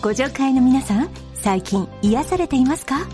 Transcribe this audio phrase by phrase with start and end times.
[0.00, 3.08] ご助会の皆さん最近癒されていますか？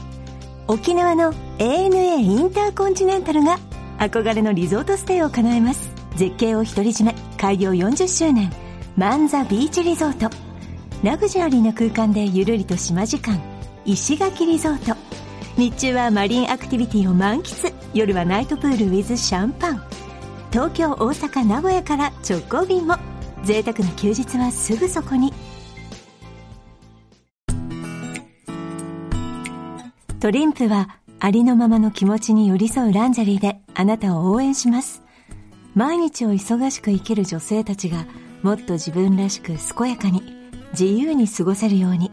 [0.68, 3.58] 沖縄の ANA インターコンチネンタルが
[3.98, 5.90] 憧れのリゾートステイを叶えます。
[6.16, 8.52] 絶景を独り占め開業40周年
[8.98, 10.36] マンザビーチリゾート。
[11.02, 13.40] ラグジュアリーな空間でゆるりと島時間
[13.86, 14.94] 石垣リゾート。
[15.56, 17.72] 日中はマリンアクティビティを満喫。
[17.94, 19.82] 夜はナイトプール with シャンパン。
[20.52, 22.96] 東京大阪名古屋から直行便も。
[23.42, 25.32] 贅沢な休日はすぐそこに。
[30.24, 30.88] トリンプは
[31.20, 35.02] ありのままの気持ちに寄り添うランジェリーであなたを応援します。
[35.74, 38.06] 毎日を忙しく生きる女性たちが
[38.40, 40.22] もっと自分らしく健やかに
[40.70, 42.10] 自由に過ごせるように。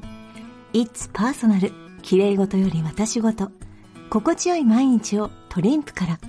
[0.73, 1.71] It's Personal
[2.02, 3.49] 綺麗事より私事。
[4.09, 6.19] 心地よい毎日をトリンプから。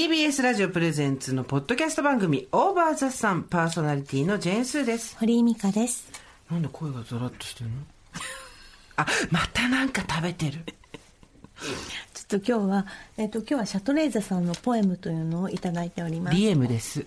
[0.00, 5.14] TBS ラジオプレゼンツのポッドキャスト番組オーバーザさんパーソナリティのジェーンスーです。
[5.18, 6.10] 堀井美香です。
[6.50, 7.76] なんで声がザラッとしてるの？
[8.96, 10.64] あまたなんか食べてる。
[12.14, 12.86] ちょっと今日は、
[13.18, 16.36] えっ、と、今日はシャトレーゼさんのポエムというのをいただいております。
[16.38, 17.04] リエムです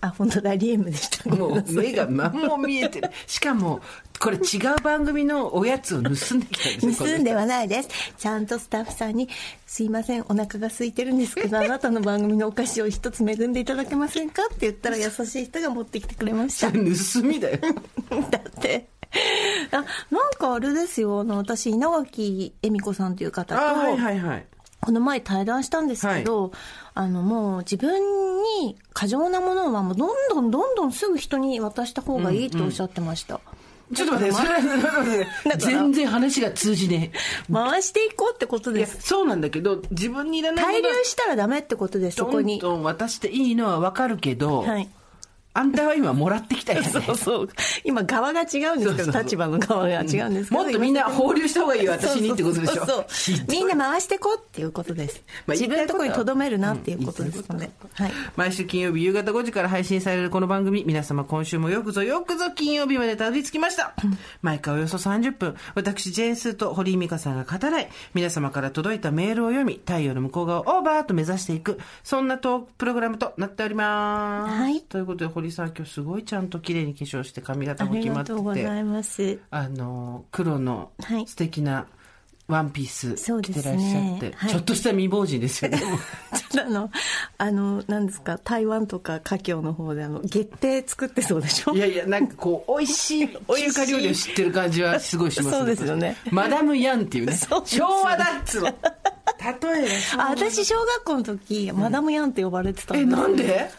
[0.00, 1.28] あ、本当だ、リエムでした。
[1.28, 3.80] もう目が何も見えてるしかも
[4.20, 7.88] これ違う番組のおやつを盗んできたんですよ 盗んではないです。
[8.18, 9.28] ちゃんとスタッフさんに、
[9.66, 16.68] すいません、お腹が空いてるんですけど、あなたの番組のお菓子を一つ恵んでいただけませんかって言ったら優しい人が持ってきてくれました。
[16.72, 16.78] 盗
[17.26, 17.58] みだよ
[18.30, 18.88] だって。
[19.72, 19.76] あ
[20.10, 24.46] なんかあれですよ、あの、私、稲垣恵美子さんという方と、あはいはいはい
[24.80, 26.52] この前対談したんですけど、
[26.94, 33.40] あのもう自分に過剰なものはもうどんどんどんどんすぐ人に渡した方がいいっておっしゃってました。
[33.92, 37.10] ちょっと待って、それは、全然話が通じね
[37.52, 39.00] 回していこうってことです。
[39.00, 42.60] そうなんだけど、自分にいらないもの滞留したらダメってことです、そこどんに。
[42.60, 44.88] どん渡していいのはわかるけど、はい。
[45.52, 46.88] あんたは今もらってきたよね。
[47.06, 47.48] そうそう。
[47.82, 50.62] 今、側が違うんですけど、立場の側が違うんですけど。
[50.62, 52.86] もっとみんな放流した方がいいよ、私にってことでしょ。
[52.86, 53.06] そう
[53.48, 55.22] みんな回していこうっていうことです。
[55.46, 57.70] まあ自分のところに留めるなっていうことですので。
[57.94, 58.12] はい。
[58.36, 63.94] 毎週金曜日夕方5時から配信されるこの番組、皆様今週もよくぞよくぞ金曜日までたどり着きました。
[64.42, 74.54] 毎回およそ30分、私、ジェーンスーと堀井美香さんが語らい、皆様から届いたメールを読み、太陽の向こう側をオーバーと目指していく、そんなトークプログラムとなっております。
[74.54, 79.38] はいということで、堀井さん今日すごいちゃんと綺麗に化粧して髪型ありがも決まってとうございて、ます。
[79.50, 81.26] あの、黒のはい。
[81.26, 81.86] 素敵な、
[82.46, 84.50] ワンピース着てらっしゃって、ねはい。
[84.50, 85.78] ちょっとした未亡人ですよね。
[85.78, 85.98] もう
[86.36, 86.90] ちょっとあの、
[87.38, 91.72] あの、なんですか、台湾とか華僑の方で、あの、月餅作ってそうでしょ？
[91.74, 96.16] いやいや、なんかこう、 美味しい中華料理を知ってる感じはすごいしますそうですよね。
[96.32, 97.32] マダムヤンっていうね。
[97.38, 97.66] そうね。
[97.68, 98.66] 昭和だっつうの。
[99.62, 103.70] 例えばあ、私、小学校の時、マダムヤンって呼ばれてたえ、んですなんで？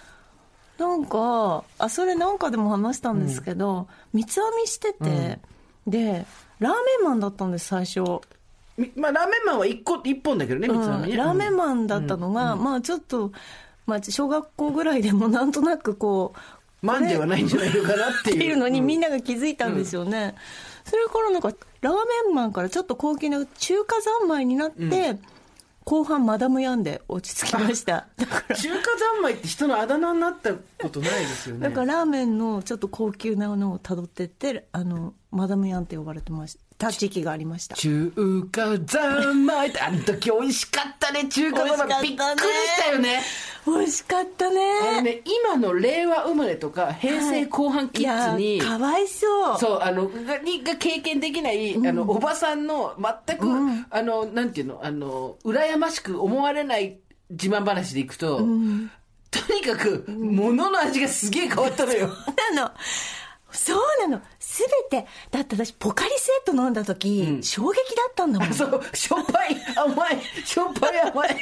[0.81, 5.39] なんか、あ、それなんかでも話したんですけど、三つ編みしてて、
[5.85, 6.25] で、
[6.57, 8.01] ラーメンマンだったんです、最初。
[8.77, 11.11] みまあ、ラーメンマンは一個、一本だけどね、三つ編みね。
[11.11, 13.31] うんラーメンマンだったのが、まあちょっと、
[13.85, 18.35] まあ小学校ぐらいでもなんとなくこう、マンではないんじゃないのかなっていう。
[18.37, 20.33] っていうのにみんな、なが気づいたんですよね。
[20.83, 25.19] それからなんか、ラーメンマンからちょっと高級な中華三昧になって、
[25.83, 28.07] 後半マダムヤンで落ち着きました。
[28.15, 28.75] だから、中華
[29.13, 31.69] 三昧って人のあだ名になったことないですよね。
[31.69, 37.75] だからラーメンのちょっと高級なのを辿ってって、あの、マダムヤンって呼ばれてました時期がありました。
[37.75, 38.11] 中
[38.51, 42.01] 華三昧って、あの時美味しかったね、中華三昧。
[42.03, 43.21] びっくりしたよね。
[43.65, 45.01] 美味しかったあのね。
[45.01, 49.59] ね、今の令和生まれとか、平成後半キッズに、いやかわいそう。
[49.59, 52.95] そう、あの、が、にが経験できない、あの、おばさんの、
[53.27, 53.47] 全く、
[53.89, 56.99] あの、なんていうの、あの、羨ましく思われない
[57.29, 58.43] 自慢話でいくと、と
[59.53, 62.09] にかく、物の味がすげえ変わったのよ。
[62.55, 62.71] なの。
[63.51, 64.21] そうなの。
[64.39, 65.07] すべて。
[65.29, 68.53] だって私、ポカリスエット飲んだ時、衝撃だったんだもん。
[68.53, 71.37] そう、しょっぱい、甘い、しょっぱい甘い。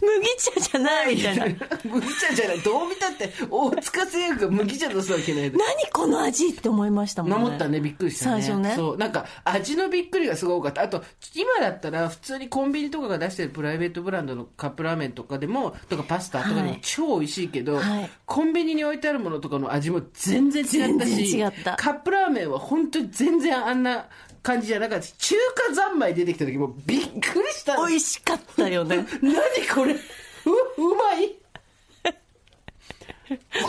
[0.00, 1.44] 麦茶じゃないみたいな。
[1.84, 2.60] 麦茶じゃない。
[2.60, 5.58] どう見たって、大塚製薬が麦茶出すわけないで。
[5.58, 7.38] 何この味って思いましたもんね。
[7.38, 8.42] 守ったね、びっくりしたね。
[8.42, 8.96] 最初ねそう。
[8.96, 10.82] なんか、味のびっくりがすごい多かった。
[10.82, 11.02] あと、
[11.34, 24.06] 今だったら、普通にコンビニとかが出してるプライベートブランドのカップラーメンとかでも、とかパスタとかでもはい超美味しいけど、はいコンビニに置いてあるものとかの味も全然違ったし、全然違ったカップラーメンは本当に全然あんな
[24.46, 25.04] 感じじゃなかった。
[25.06, 25.34] し中
[25.68, 27.88] 華三昧出てきた時もうびっくりしたの。
[27.88, 29.04] 美味しかったよね。
[29.20, 29.34] 何
[29.74, 29.94] これ？
[29.94, 31.34] ううまい？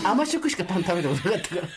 [0.05, 1.67] 甘食しかパン食べたことなかったから。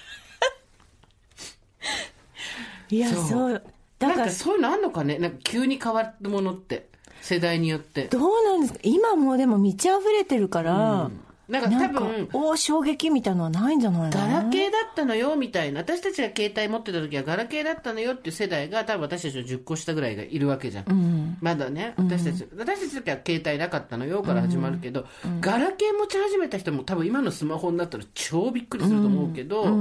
[2.91, 3.63] いや、そう。
[3.99, 5.19] だかなんからそういうのあんのかね？
[5.19, 6.91] なんか急に変わったものって。
[7.23, 8.09] 世代によって。
[8.09, 8.81] どうなんですか？
[8.83, 11.11] 今もうでも満ち溢れてるから、
[11.51, 14.11] なんか多分、お衝撃みたいのはないんじゃないの？
[14.11, 15.81] ガラケーだったのよみたいな。
[15.81, 25.07] 私たちが携帯持ってた時はガラケーだったのよっていう世代が多分私たちの10個下ぐらいがいるわけじゃん、まだね私たち、私たちの時は携帯なかったのよから始まるけど、
[25.41, 29.77] ガラケー持ち始めた人も多分今のスマホになったら超びっくりすると思うけど、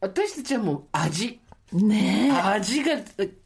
[0.00, 1.40] 私たちはもう味。
[1.72, 2.30] ねえ。
[2.30, 2.96] 味が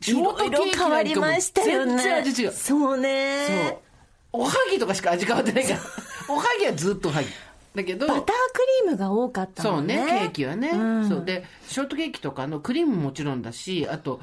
[0.00, 1.94] ショート変わりましたよね。
[1.94, 2.52] 全然味違う。
[2.52, 3.46] そうね。
[3.70, 3.78] そう。
[4.30, 5.80] おはぎとかしか味変わってないから
[6.28, 7.28] おはぎはずっとおはぎ
[7.74, 8.32] だけどバターク
[8.84, 10.04] リームが多かったそうもんね。
[10.04, 10.70] ね、ケーキはね、
[11.08, 14.20] そうで、ショートケーキとかのクリームももちろんだし、あと、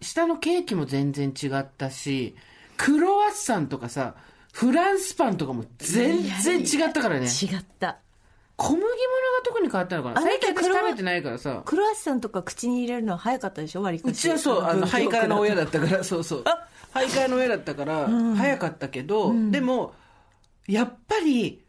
[0.00, 2.34] 下のケーキも全然違ったし、
[2.76, 4.14] クロワッサンとかさ、
[4.52, 7.26] フランスパンとかも全然違ったからね。
[7.26, 7.98] 違った。
[8.56, 8.96] 小麦物が
[9.44, 10.20] 特に変わったのかな。
[10.22, 11.62] 最近私食べてないからさ。
[11.64, 13.82] クロワッサンとか口に入れるのは早かったでしょ？
[13.82, 16.44] 割りうちはそう、あの、ハイカラの親だったから、そうそう。
[16.92, 19.94] ハイカラの親だったから、早かったけど、でも、
[20.66, 21.62] やっぱり、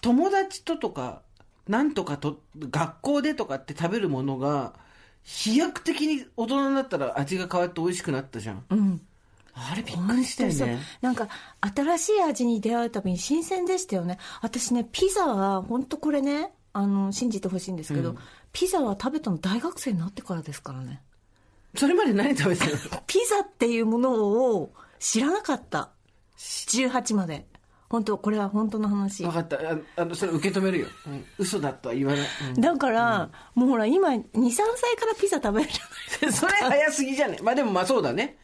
[0.00, 1.22] 友達ととか、
[1.68, 4.74] なんとかと、学校でとかって食べるものが、
[5.26, 8.64] 飛躍的に大人になったら味が変わって美味しくなったじゃん。
[8.70, 9.00] うん。
[9.54, 10.78] あれびっくりしたよね。
[11.00, 11.28] なんか
[11.74, 14.18] 新しい味に出会うたびに新鮮でしたよね。
[14.40, 18.16] 私ねピザは本当これねあの信じてほしいんですけど、
[18.52, 21.02] ピザは食べたの大学生になってからですからね。
[21.74, 23.02] それまで何食べてたの？
[23.08, 25.90] ピザっていうものを知らなかった。
[26.36, 27.46] 18まで
[27.88, 29.56] 本当これは本当の話分かった。
[29.56, 30.86] ああの、それ受け止めるよ。
[31.06, 32.26] うん、嘘だとは言わない。
[32.54, 34.52] うんだから、もうほら今23歳
[34.96, 37.38] からピザ食べるじゃないですそれ早すぎじゃね？
[37.42, 38.38] まあでもまあそうだね。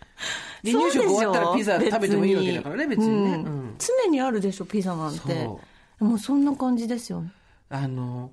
[0.65, 3.15] 離乳食終わったらピザ食べてもいいわけだからね、別にね。
[3.15, 5.45] うんうん常にあるでしょピザなんて
[5.99, 7.25] そもうそんな感じですよ
[7.71, 8.31] あの、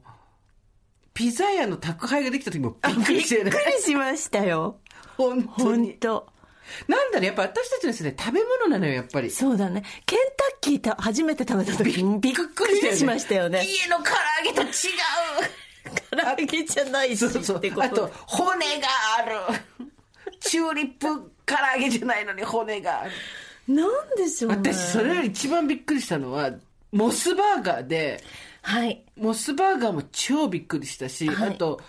[1.13, 3.53] ピザ屋の宅配ができた時もびっくりしてねびっ。
[3.53, 4.77] くりしましたよ
[5.17, 5.93] 本当本に。
[5.99, 6.27] 当
[6.87, 9.29] なんだろう、やっぱ私たちの世代食べ物なのよ、やっぱり。
[9.29, 14.11] そうだねケンタッキーた初めて食べた時にびっくりしましたよね家の唐
[14.45, 14.69] 揚げと違う。
[16.11, 17.71] 唐揚げじゃないしそうそうって。
[17.71, 18.87] ことあと、骨が
[19.17, 19.35] ある。
[20.39, 23.11] チューリップ唐揚げじゃないのに骨がある。
[23.67, 26.51] なんでしょうね私、それより一番びっくりしたのは、
[26.91, 28.23] モスバーガーで、
[28.61, 31.79] はいモスバーガーも超びっくりしたし、はいあと、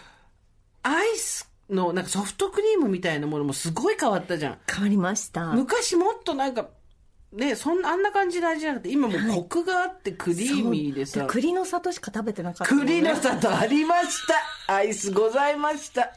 [0.83, 4.59] アイスのなんかソフトクリームみたいなものもすごい変わったじゃん。
[4.71, 6.69] 変わりました昔もっとなんか、
[7.33, 11.27] ね、そんな、あんな感じの味じゃなくて、今もうコクがあってクリーミーでさ。
[11.27, 14.27] 栗の里しか食べてなかったね栗の里ありまし
[14.67, 14.75] た。
[14.75, 16.13] アイスございました。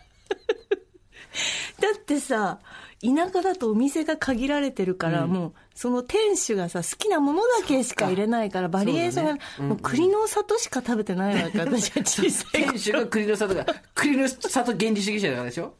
[2.14, 2.60] だってさ
[3.02, 15.74] 田舎だとお店が限られてるから、もうその店主がさ好きなものだけしか入れないからバリエーションが、そうだねもう栗の里しか食べてないわけ 私は小さい店主が栗の里が、栗の里原理主義者だからでしょ？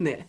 [0.00, 0.28] ね。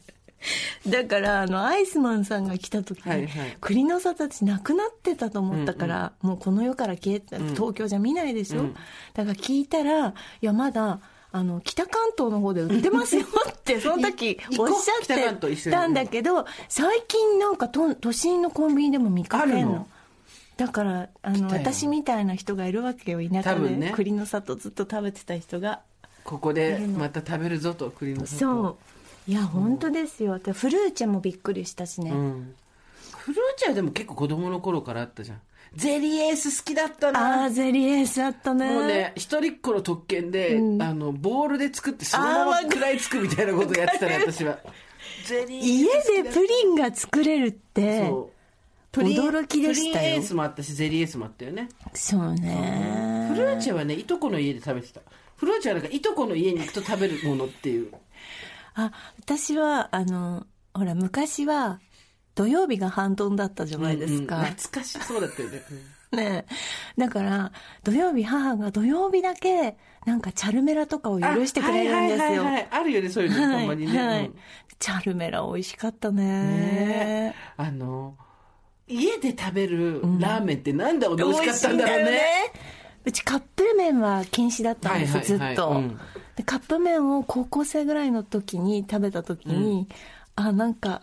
[0.85, 3.57] だからあのアイスマンさんが来た時に、はいはい。
[3.61, 8.63] 栗の里私なくなってたと思ったから、もうこの世から消えて東京じゃ見ないでしょ、
[9.13, 10.99] だから聞いたらいやまだ
[11.35, 19.55] あの北関東の方で売ってますよって その時おっしゃってたんだけど最近なんか都都心のコンビニでも見かけんの。
[19.55, 19.87] あるの。
[20.55, 23.91] だからあの私みたいな人がいるわけよ田舎で、多分ね。
[23.93, 25.81] 栗の里ずっと食べてた人が。
[26.23, 28.37] ここでまた食べるぞと、栗の里。
[28.37, 28.77] そ
[29.27, 29.31] う。
[29.31, 30.39] いや本当ですよ。
[30.39, 32.55] でフルーチェもびっくりしたしね、うん。
[33.17, 35.41] フルーチェはでも結構子供の頃からあったじゃん。
[35.75, 37.43] ゼリーエース好きだったあな。
[37.45, 44.57] あゼリーエースあったねもうね、一人っ子の特権で、あの、ボールで作ってそのまま食らいつくみたいなことやってたね、私は。
[45.25, 48.35] ゼリー家でプリンが作れるってそう
[48.91, 51.67] プリン驚きでしたよプリンエースもあったし、ゼリーエースもあったよね。
[51.93, 55.01] そうねフルーチェはね、いとこの家で食べてた。
[55.35, 57.91] フルーチェはなんか、いとこの家に行くと食べるものっていう。
[58.75, 61.79] あ私はあのほら昔は
[62.35, 65.61] 土曜日が半ドンだったじゃないですか、うんうん懐かしそうだったよね。
[66.11, 66.45] ね
[66.97, 67.01] え。
[67.01, 67.51] だから
[67.83, 72.25] 土曜日母が土曜日だけなんかチャルメラとかを許してくれるんですよ。
[72.25, 72.67] あはいはいはいはい。
[72.71, 73.99] あるよね、そういうの、たまにね。
[73.99, 74.25] はい。
[74.25, 74.35] うん。
[74.77, 76.23] チャルメラ美味しかったね。
[76.23, 78.15] ねあの、
[78.87, 82.21] 家で食べるラーメンってなんで美味しかったんだろうね。
[83.05, 85.55] うちカップ麺は禁止だったんです、はいはいはい。
[85.55, 85.99] ずっと、うん。
[86.35, 89.87] でカップ麺を高校生ぐらいの時に食べた時に、
[90.35, 91.01] あなんか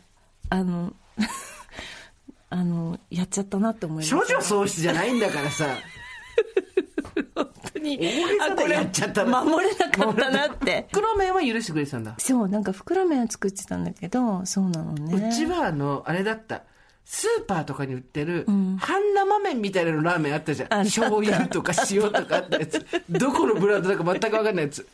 [0.50, 0.92] あの
[2.50, 5.66] あのやっちゃったなって思いました少女喪失じゃないんだからさ。
[7.34, 12.14] 本当に大げさでやっちゃったな守れなかったなって 袋麺は許してくれてたんだ。
[12.18, 16.62] そうなんか袋麺を作ってたんだけどそうなのねうちはあの、あれだった。
[17.04, 18.46] スーパーとかに売ってる、
[18.78, 20.68] 半生麺みたいなのラーメンあったじゃん。
[20.84, 22.86] 醤油とか塩とかあったやつ。
[23.10, 24.86] どこのブランドだか全く分かんないやつ。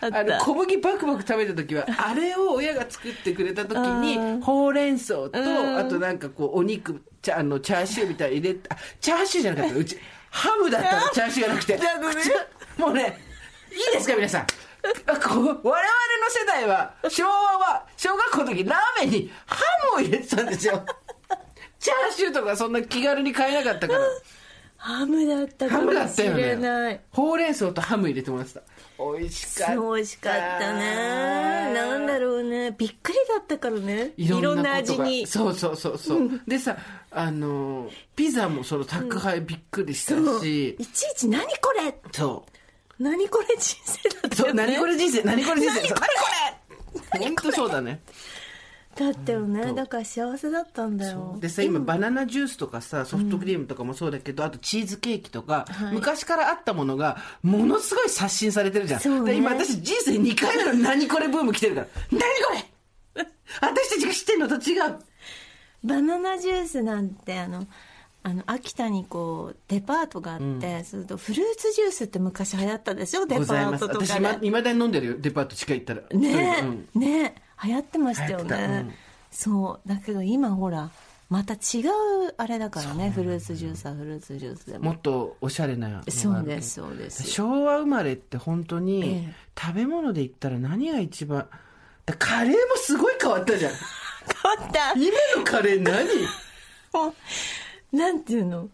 [0.00, 9.76] あの、小麦バクバク食べた時は、あれを親が作ってくれた時に、ほうれん草と、あとなんかこう、お肉、チャあの、チャーシューみたいに入れあ、チャーシューじゃなかった。
[9.76, 9.98] うち、
[10.30, 11.80] ハムだったの、チャーシューじゃなくて。
[12.78, 13.18] もうね、
[13.72, 14.46] いいですか、皆さん。
[15.06, 15.62] あこう我々の
[16.28, 19.56] 世代は、昭和は、小学校の時ラーメンにハ
[19.92, 20.84] ムを入れてたんですよ。
[21.84, 24.00] チャーシューとかそんな気軽に買えなかったから。
[24.76, 26.98] ハムだったかハもムだったよしれなねい。。
[27.10, 28.62] ほうれん草とハム入れてもらってた。
[28.98, 29.72] 美味しかった。
[29.76, 31.72] 美味しかったね。
[31.74, 32.70] なんだろうね。
[32.76, 34.12] びっくりだったからね。
[34.16, 35.26] いろんな味に。
[35.26, 36.40] そうそうそうそう。
[36.46, 36.76] でさ、
[37.10, 42.44] あの、ピザもその宅配びっくりしたし、いちいち何これそ
[42.98, 43.02] う。
[43.02, 44.66] 何これ人生だったそう、よね。
[44.66, 45.80] 何これ人生、何これ人生。
[45.80, 48.00] 何これそう 本当そうだね。
[48.96, 49.72] だったよね。
[49.72, 51.36] だから幸せだったんだよ。
[51.40, 59.32] でさ今バナナジュースとかさソフトクリームとかもそうだけど、あとチーズケーキとか、昔からあったものがものすごい刷新されてるじゃん、ね。
[59.32, 61.86] で今私人生2回目の何これブーム来てるから。
[62.10, 62.26] 何こ
[63.14, 63.24] れ
[63.60, 64.98] 私たちが知ってんのと違う。
[65.84, 67.66] バナナジュースなんてあの
[68.26, 73.26] あの秋田にこうデパートがあって、それとフルーツジュースって昔流行ったでしょ？
[73.26, 73.84] デパございます。
[73.84, 75.14] ートとか私いまだに飲んでるよ。
[75.18, 76.00] デパート地下行ったら。
[76.10, 76.60] ね。
[76.62, 76.88] うん。
[76.96, 77.34] え、ね。
[77.36, 78.94] え流行ってましたよね、うん。
[79.30, 79.88] そう。
[79.88, 80.90] だけど今ほら
[81.30, 84.84] また違うあれだからねフルーツジュースはフルーツジュースでも。
[84.84, 87.24] もっとおしゃれなそうですそうです。
[87.24, 89.34] 昭和生まれって本当に、ええ。
[89.58, 91.48] 食べ物で言ったら何が一番
[92.06, 93.72] だカレーもすごい変わったじゃん。
[94.42, 94.92] 変わった。
[94.92, 96.06] 今のカレー何？
[96.92, 97.14] も
[97.92, 98.68] うなんていうの？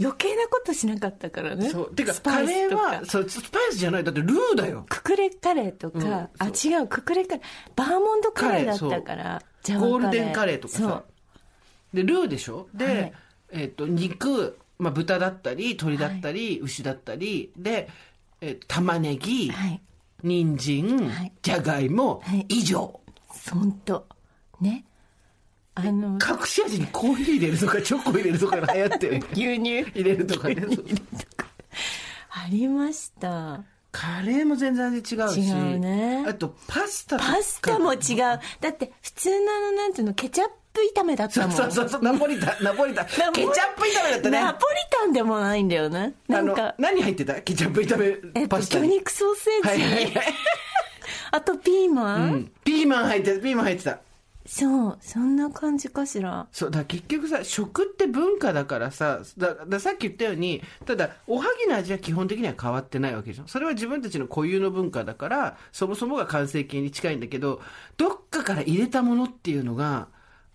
[0.00, 1.70] 余計なことしなかったからね。
[1.70, 1.94] そう。
[1.94, 4.04] てかスパカレーはそうスパイスじゃない。
[4.04, 4.86] だってルーだよ。
[4.88, 6.12] ククレカレーとか、うん。
[6.12, 7.42] あ違うククレカレー。
[7.76, 11.04] バーモントカレーだったからジャワゴールデンカレーとかさ。
[11.92, 12.68] でルーでしょ？
[12.74, 13.12] で、はい。
[13.52, 17.52] えっと肉、まあ、豚だったり鶏だったり、牛だったり。
[17.56, 17.88] で、
[18.40, 19.80] えっと玉ねぎ、はい。
[20.24, 21.32] 人参、はい。
[21.40, 22.46] じゃがいも、はい。
[22.48, 23.00] 以上。
[23.52, 24.06] 本当
[24.60, 24.84] ね
[25.76, 29.16] あの隠し味にコーヒー入れるとかチョコ入れるとか流行ってる。
[29.32, 29.80] 牛乳？
[29.80, 30.56] 入れるとかね。
[32.30, 33.62] ありました。
[33.90, 35.40] カレーも全然味違うし。
[35.40, 36.24] 違うね。
[36.28, 38.18] あとパスタパスタも違う。
[38.18, 38.38] だ
[38.70, 41.56] って普通のあのなんていうのケチャップ炒めだったもん。
[41.56, 43.06] そうそうそうナポリタンナポリタン。
[43.06, 43.42] ケチャップ
[43.82, 44.40] 炒めだったね。
[44.40, 46.14] ナポリタンでもないんだよね。
[46.28, 46.74] なんか。
[46.78, 47.40] 何入ってた？
[47.40, 48.06] ケチャップ炒め
[48.40, 50.34] えっと魚パスタに、肉ソーセージ、はいはいはい。
[51.32, 52.52] あとピーマン、うん。
[52.64, 53.98] ピーマン入ってたピーマン入ってた
[54.46, 56.46] そうそんな感じかしら。
[56.52, 63.44] そうだ結局さ食って文化だからさだださっき言ったようにただおはぎの味は基本的には変わってないわけでしょ。
[63.46, 67.62] それは自分たちの固有の文化だからそもそもが完成形に近いんだけど
[67.96, 70.08] どっかから入れたものっていうのが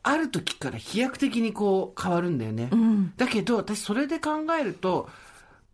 [0.03, 2.69] ある時から飛躍的にこう変わるんだよね、
[3.17, 5.09] だけど私それで考えると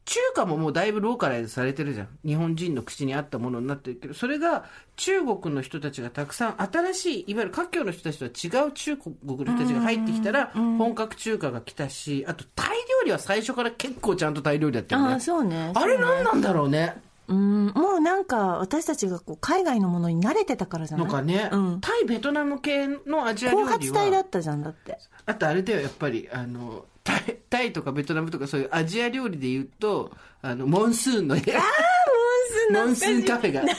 [0.05, 2.07] 中華ももうだいぶローカライズされてるじゃん。
[2.23, 4.65] 日本人の口に合ったものになってるけどそれが
[4.97, 15.13] 中国の人たちがたくさん新しいいわゆる華僑の人たちとは違う中国の人たちが入ってきたら本格中華が来たしあとタイ料理は最初から結構ちゃんとタイ料理だったよね。
[15.13, 15.71] ああそうね。
[15.73, 17.01] あれ何なんだろうね。
[17.27, 17.65] うん。
[17.75, 21.07] もうなんか私たちがこう海外のものに慣れてたからじゃない？
[21.07, 24.99] のかね、うん、タイベトナム系のアジア料後理発隊だはったじゃんだって。
[25.25, 33.63] あとあれだよやっぱりあのタイタイとかベトナムとかそういうアジア料理で言うとあのモンスーンのモンスーンカフェが。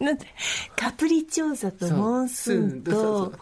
[0.00, 0.26] なんて
[0.76, 3.32] カプリチョーザとモンスーンと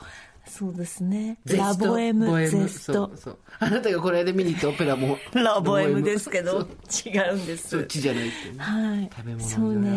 [0.46, 1.38] そうですね。
[1.46, 3.10] ラボエムゼスト。
[3.58, 5.16] あなたがこの間見に行ったオペラも。
[5.32, 6.68] ラボエムですけど
[7.06, 7.68] 違うんです。
[7.68, 8.58] そっちじゃないっていうね。
[8.58, 9.10] はい。
[9.16, 9.90] 食べ物そうね。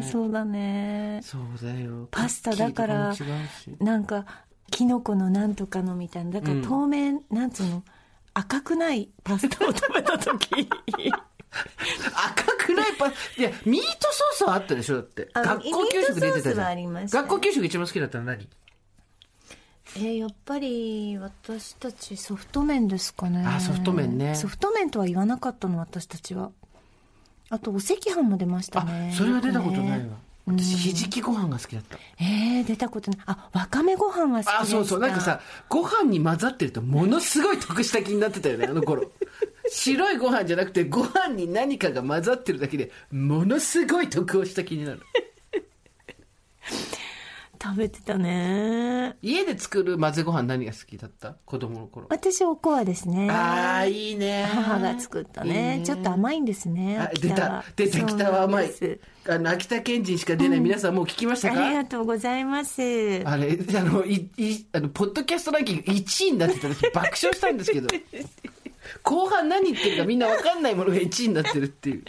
[0.00, 0.08] ね。
[0.10, 1.20] そうだね。
[1.22, 2.08] そうだよ。
[2.10, 3.14] パスタだから
[3.80, 4.24] なんか
[4.70, 6.32] キノコのなんとかのみたいな。
[6.32, 7.82] だから透明、なんつうの？
[8.34, 10.68] 赤くないパスタを食べた時。
[12.14, 15.28] 赤くないパいやミートソースはあったでしょだって。
[15.32, 16.64] あ学校給食で出てたじゃん。
[16.64, 17.18] はありました。
[17.22, 18.48] 学校給食一番好きだったの何？
[19.96, 23.42] えーやっぱり私たちソフト麺ですかね。
[23.46, 24.34] あソフト麺ね。
[24.34, 26.50] ソフト麺とは言わなかったの私たちは。
[27.48, 29.96] あとお赤飯も出ましたあねそれは出たことないわ。
[29.98, 30.10] ね
[30.46, 31.98] 私ひじきご飯が好きだった。
[32.20, 33.20] えー、出たことない。
[33.26, 34.60] あわかめご飯は好きでした。
[34.60, 35.00] あそうそう。
[35.00, 39.10] なんかさご飯に混ざってるとものすごい得した気になってたよね あの頃。
[39.68, 45.00] 白いご飯じゃなくてご飯に何かが混ざってるだけでものすごい得をした気になる
[47.66, 49.16] 食べてたね。
[49.22, 51.36] 家で作る混ぜご飯何が好きだった？
[51.44, 52.06] 子供の頃。
[52.10, 53.30] 私、おこわですね。
[53.30, 54.44] ああ、いいね。
[54.52, 55.82] 母が作ったね。
[55.84, 56.98] ちょっと甘いんですね。
[56.98, 57.64] あ出た。
[57.76, 58.70] 出てきたわ、甘い。
[59.28, 62.80] あの、秋田県人しか出ない、皆さんもう聞きましたか、ありがとうございます。
[63.24, 67.88] あれ、あの、い、い、あの、ポッドキャストランキング1位になってた私爆笑したんですけど。
[69.02, 72.04] 後半何言ってるかみんな分かんないものが1位になってるっていう。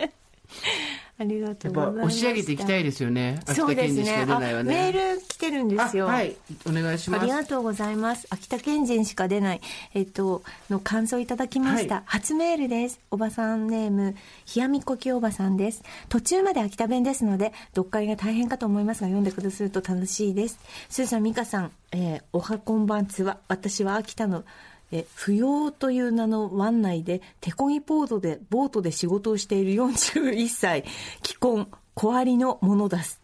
[1.19, 2.05] ありがとうございます。
[2.05, 3.39] 押し上げていきたいですよね。
[3.47, 4.69] 秋そうです田県人しか出ないわね。
[4.69, 4.91] ね。
[4.93, 6.05] メール来てるんですよ。
[6.05, 6.35] はい。
[6.67, 7.21] お願いします。
[7.23, 8.27] ありがとうございます。
[8.29, 9.61] 秋田県人しか出ない、
[9.95, 11.95] えっと、の感想いただきました。
[11.95, 12.99] はい初メールです。
[13.11, 15.83] おばさんネーム、ひやみこきおばさんです。
[16.09, 20.59] 途中まで秋田弁ですので、読解が大変かと思いますが、読んでくださると楽しいです。
[20.89, 24.43] スーさん、ミカさん、えーおはこんばんつは、私は秋田の、
[24.91, 30.85] え不要という名の湾内で手漕ぎボートでボートで仕事をしている41歳
[31.23, 33.21] 既婚小ありのものです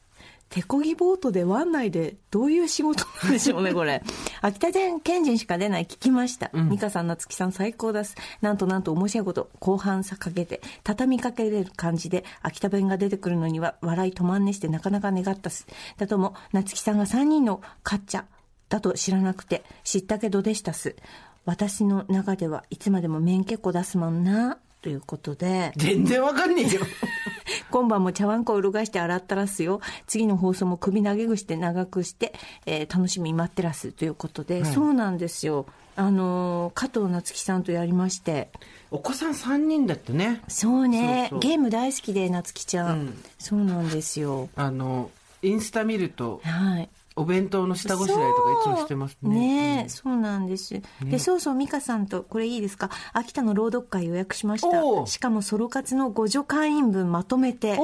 [0.53, 4.03] 手漕ぎボートで湾内でどういう仕事なんでしょうね、これ。
[4.41, 6.51] 秋田県人しか出ない聞きました。
[6.69, 8.13] 美香さん、夏木さん最高です。
[8.39, 15.65] なんとなんと面白いこと、後半さかけて、畳みかけれる感じで、秋田弁が出てくるのには笑い止まんねしてなかなか願ったす。
[15.97, 18.25] だとも、夏木さんが3人のカッチャ
[18.69, 20.95] だと知らなくて、知ったけどでしたす。
[21.45, 25.71] 私の中ではいつまでも面結構出すもんな、ということで。
[25.77, 26.81] 全然わかんねえよ。
[27.71, 29.81] 今晩も茶碗粉をうるがして洗ったらすよ。
[30.07, 32.33] 次の放送も首投げぐして長くして、
[32.65, 35.65] えー楽しみ待ってらすということで、そうなんですよ。
[35.95, 38.49] あのー加藤夏樹さんとやりまして。
[38.91, 40.41] お子さん3人だってね。
[40.47, 44.49] そうねそうそうゲーム大好きで、夏樹ちゃん,、うんそうなんですよ。
[44.55, 45.09] あの、
[45.41, 46.89] インスタ見ると、はい。
[47.15, 49.29] お弁当の下ごしらえとかいつもしてますね。
[49.29, 50.81] ねえ、そうなんです。
[51.03, 52.89] で、そうそう、美香さんと、これいいですか？
[53.13, 55.05] 秋田の朗読会予約しました。
[55.05, 57.77] しかもソロ活の互助会員分まとめて。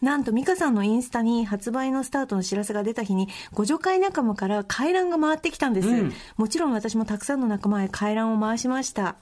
[0.00, 5.88] なんと、美香さんのインスタに発売のスタートの知らせが出た日に、ご助会仲間から回覧が回ってきたんです。
[5.88, 9.16] うんもちろん私もたくさんの仲間へ回覧を回しました。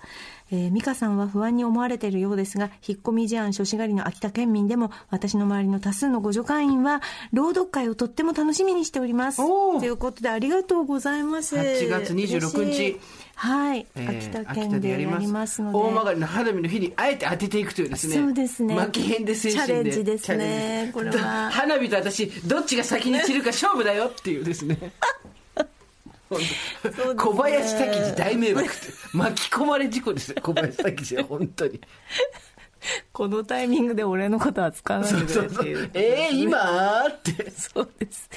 [0.51, 7.03] えー美香さんは不安に思われているようですが、引っ込み思案初しがりの秋田県民でも、私の周りの多数のご助会員は、
[7.33, 9.39] 朗読会をとっても楽しみにしております。
[9.39, 11.57] ということで、ありがとうございます。
[11.57, 13.01] 8月26日
[13.35, 15.79] はい、えー秋田県でやりますので。
[15.79, 18.17] 大曲の花火の日にあえて当てていくというですね。
[18.17, 19.67] そうですね負けへんで精神で。
[19.67, 24.93] チャレンジですねこれは 花火と私、どっちが先に散るか勝負だよっていうですね。
[27.17, 28.73] 小林滝次大迷惑って
[29.13, 31.81] 巻き込まれ事故ですよ小林滝次は本当に
[33.13, 35.91] このタイミングで俺のことは使わないでくれっていう。
[35.95, 38.31] えー、今ってそうです。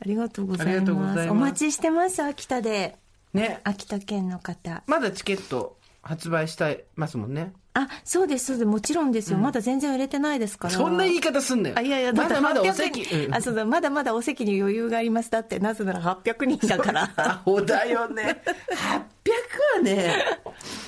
[0.00, 0.56] ありがとうご。
[0.56, 2.96] ざいますお待ちしてます、秋田で。
[3.32, 4.82] ね秋田県の方。
[4.86, 8.66] まだチケット発売したいますもんねあ、そうです、そうです。
[8.66, 9.38] もちろんですよ。
[9.38, 10.74] まだ全然売れてないですから。
[10.74, 15.30] そんな言い方すんなよあ、いやいや、まだまだお800席、人うんあ、そうだ、まだまだお席に余裕があります。
[15.30, 17.12] だって、なぜなら800人だから。
[17.16, 20.14] アホだよね800はね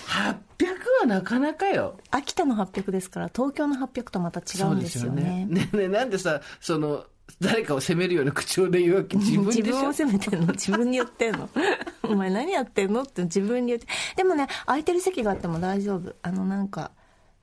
[0.07, 0.67] 800
[1.01, 5.47] はなかなかよ秋田の800ですから、東京の800とまた違うんですよね。
[5.49, 7.05] ねねなんでさその
[7.41, 9.17] 誰かを責めるような口調で言うわけ？
[9.19, 10.47] 自分でし自分ょを責めてんの？
[10.53, 11.49] 自分に言ってんの？
[12.05, 13.03] お前何やってんの？
[13.03, 13.87] って自分に言って。
[14.17, 16.15] でもね空いてる席があっても大丈夫。
[16.23, 16.93] あのなんか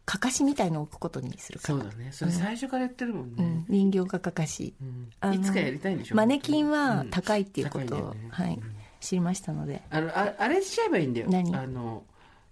[0.06, 1.80] かかしみたいのを置くことにするから。
[1.80, 2.10] そうだね。
[2.12, 5.10] それ最初からやってるもんね、うん、人形がかかし、ん。
[5.22, 6.16] あのいつかやりたいんでしょ？
[6.16, 8.28] マネキンは高いっていうことを、ね。
[8.32, 8.60] はい、
[9.00, 9.82] 知りましたので。
[9.90, 11.28] あのああれしちゃえばいいんだよ。
[11.30, 11.56] 何？
[11.56, 12.04] あの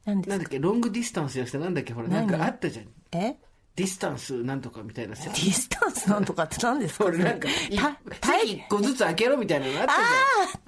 [0.06, 0.32] 何ですか？
[0.32, 0.60] なんだっけ？
[0.60, 1.94] ロングディスタンスじゃなくてなんだっけ？
[1.94, 2.48] ほらなんか何？
[2.48, 2.86] あったじゃん。
[3.14, 3.36] え？
[3.76, 7.06] ディスタンスなんとかみたいなさディスタンスなんとかって何ですか？
[7.06, 9.94] 俺なんか席一個ずつ空けろみたいなのあった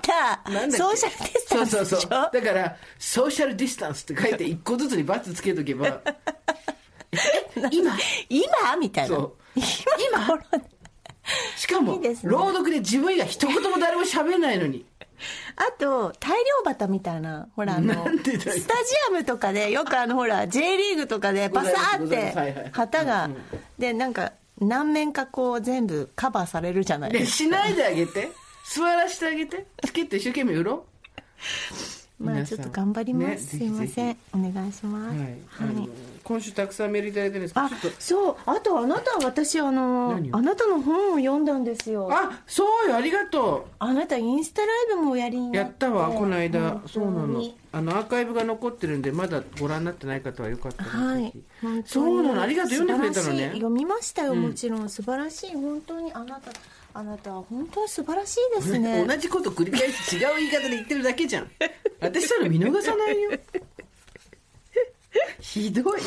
[0.05, 0.31] じゃん。
[0.31, 0.51] あった。
[0.51, 2.09] なんだソーシャルディスタンスそうそうそう。
[2.09, 5.87] だからソーシャルディスタンスって書いて一個ずつにバツつけとけば。
[7.11, 7.19] え
[7.71, 7.91] 今？
[8.29, 8.75] 今？
[8.79, 9.15] みたいな。
[9.15, 9.33] そう。
[10.15, 10.41] 今頃
[11.55, 12.15] しかもね。
[12.23, 14.85] 朗読で自分以外一言も誰も喋んないのに
[15.55, 18.57] あと、大量旗みたいな、ほら、あの、スタジ
[19.09, 23.29] アムとかで、よくあの、ほら、J リーグとかで、バサーって旗が
[23.77, 27.37] で、なんか、何面かこう、全部カバーされるじゃないねですか。
[27.37, 28.31] しないであげて。
[28.65, 29.65] 座らせてあげて。
[29.85, 30.85] チケット一生懸命売ろ
[32.19, 32.23] う。
[32.23, 33.57] まあ、ちょっと頑張りまねす。
[33.57, 34.17] すいません。
[34.33, 35.17] お願いします。
[35.17, 35.37] はい、
[36.23, 38.35] 今週たくさんメールいただいてるんですあそう。
[38.45, 42.09] あと、あなた、私、あのあなたの本を読んだんですよ。
[42.11, 42.95] あそうよ。
[42.95, 46.81] ありがとあなた、インスタライブもおやりにやったわこの間。
[46.87, 47.27] そうなの。
[47.39, 47.57] に。
[47.73, 51.33] あのアーカイブが残ってるんでまだご覧になってない方はよかったらはい。
[51.85, 52.41] そうなの。
[52.41, 52.71] ありがとう。
[52.77, 53.49] 読んでくれたのね。
[53.53, 54.89] 読みましたよ、もちろん。
[54.89, 55.53] 素晴らしい。
[55.53, 56.51] 本当に、あなた、
[56.93, 59.05] あなたは本当に素晴らしいですね。
[59.05, 61.51] 同じこと繰り返し違う言い方で言ってるだけじゃん。
[61.99, 63.31] 私そういうの見逃さないよ
[65.43, 66.01] ひどい。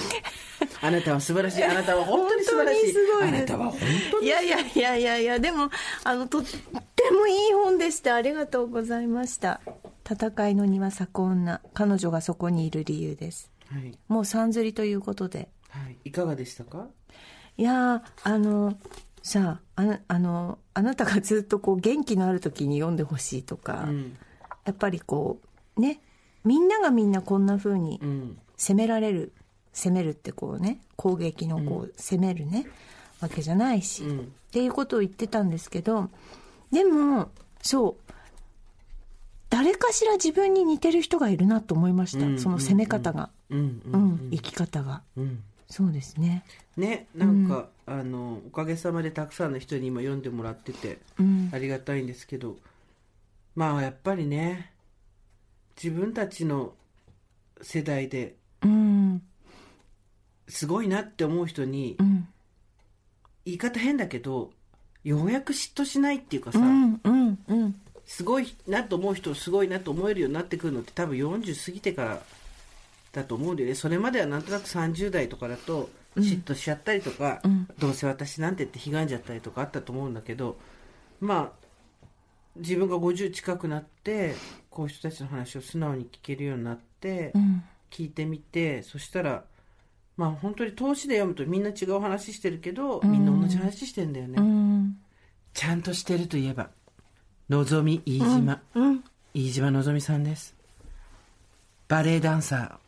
[0.81, 1.65] あなたは素晴らしい。
[1.65, 2.93] あなたは本当に素晴らしい。
[2.93, 3.81] すごいあなたは本
[4.13, 4.49] 当にいやい。
[4.49, 5.71] やいやいやいや、でも、
[6.05, 8.15] あの、とってもいい本でした。
[8.15, 9.61] ありがとうございました。
[10.09, 13.51] 戦いの庭咲く女彼女がそこにいる理由です。
[13.71, 13.99] はい。
[14.09, 15.51] もうさんずりということで。
[15.69, 15.99] はい。
[16.05, 16.87] いかがでしたか？
[17.59, 18.79] いやーあの
[19.23, 24.17] さああなあのあなたがずっとこう元気のある時に読んでほしいとか、うん。
[24.65, 25.41] やっぱりこ
[25.77, 26.01] うね
[26.45, 28.39] みんながみんなこんな風にうん。
[28.57, 29.33] 攻められる
[29.73, 32.67] 攻めるってこうね攻撃のこう攻めるね、
[33.21, 34.21] わけじゃないし、うん。
[34.21, 36.09] っていうことを言ってたんですけど
[36.73, 37.31] でも
[37.63, 38.13] そう
[39.51, 43.59] 誰かしら自分に似てる人がいるなと思いました、うんその攻め方が、うん。
[43.59, 44.31] ううんん。
[44.33, 45.03] 生き方が。
[45.17, 45.43] うん。
[45.69, 46.45] そうですね。
[46.77, 51.51] ね、なんか、あの、おかげさまでたくさんの人に今読んでもらってて、うん。
[51.53, 52.57] ありがたいんですけど、
[53.55, 54.73] まあやっぱりね、
[55.83, 56.75] 自分たちの
[57.63, 58.35] 世代でうん
[60.49, 62.29] すごいなって思う人にう、ん。
[63.45, 64.51] 言い方変だけど、
[65.05, 67.81] ようやく嫉妬しないっていうかさ、うんうんうん。
[68.05, 72.21] すごいなと思う人すごいなと思えるようになってくるのって多分40過ぎてから
[73.13, 73.75] だと思うんだよね。
[73.75, 77.69] それまではなんとなく30代とかだと嫉妬しちゃったりとか、うん。
[77.79, 80.59] どうせ私なんてってひがんじゃったりとかあったと思うんだけど
[81.21, 81.67] まあ
[82.57, 84.35] 自分が50近くなって
[84.71, 87.65] こういう人たちの話を素直に聞けるようになって、うん。
[87.91, 89.45] 聞いてみてそしたら
[90.17, 94.97] まあ本当に投資で読むとみんな違う話してるけど、みんな同じ話してんだよね、うん。
[95.53, 96.71] ちゃんとしてるといえば
[97.49, 99.05] のぞみ飯島、うん。
[99.35, 100.55] 飯島のぞみさんです。
[101.89, 102.86] バレエダンサー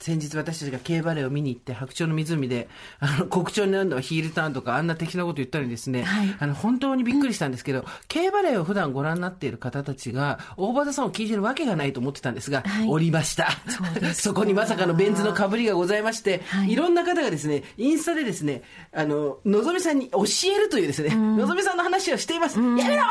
[0.00, 2.68] 先日私たちが K バレエを見に行って白鳥の湖で
[3.00, 6.36] あの国鳥になるのはヒールターンとかあんな適当なこと言ったのにですね、はい。
[6.38, 12.88] あの本当にびっくりしたんですけど、K バレエを普段ご覧になっている方たちが大場田さんを聞いてるわけがないと思ってたんですが、はい。
[12.88, 13.50] おりました。
[14.14, 16.72] そこにまさかのベン図のかぶりがございまして、はい。
[16.72, 20.24] い、ろんな方がですねインスタでですねあののぞみさんに教
[20.56, 23.02] えるというですね、のぞみさんの話をしています、やめろ！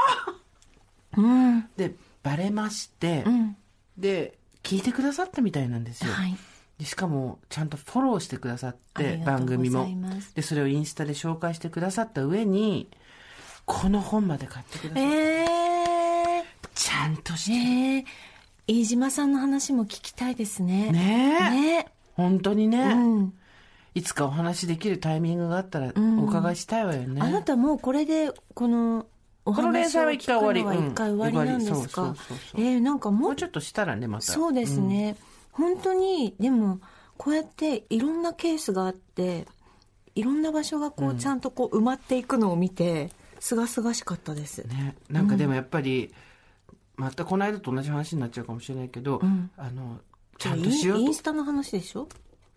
[1.17, 1.69] うん。
[1.77, 3.55] でバレまして、うん。
[3.95, 6.35] で聞いてくださったみたいなんですよ、はい
[6.79, 9.87] でしかもちゃんとフォローしてくださって番組も。
[10.33, 12.89] でそれをインスタで紹介してくださった上に
[13.65, 17.99] この本まで買ってくださって、えちゃんとして。
[17.99, 18.05] え。
[18.67, 20.91] 飯島さんの話も聞きたいですね。
[20.91, 21.49] ねえ。
[21.49, 23.33] ね本当にね、うん。
[23.95, 26.19] いつかお話できるタイミングがあったらん。
[26.19, 29.07] お伺いしたいわよね、あなたもうこれでこの
[29.45, 30.61] お話を載は一回終わり。
[30.61, 32.15] 聞くのは一回終わりなんですか？
[32.55, 34.25] えーなんかもうもうちょっとしたらねまた。
[34.25, 35.15] そうですね、
[35.51, 36.79] 本当にでも
[37.17, 39.45] こうやっていろんなケースがあって
[40.15, 43.09] いろんな場所がこうちゃんとこう埋まっていくのを見て
[43.39, 46.13] すがすがしかったです、ね、なんかでもやっぱり、
[46.97, 49.49] またこの間と同じ話になっちゃうかもしれないけど、ん。
[49.55, 49.99] あの
[50.37, 51.01] ちゃんとしようと。
[51.01, 52.09] インインスタの話でしょ？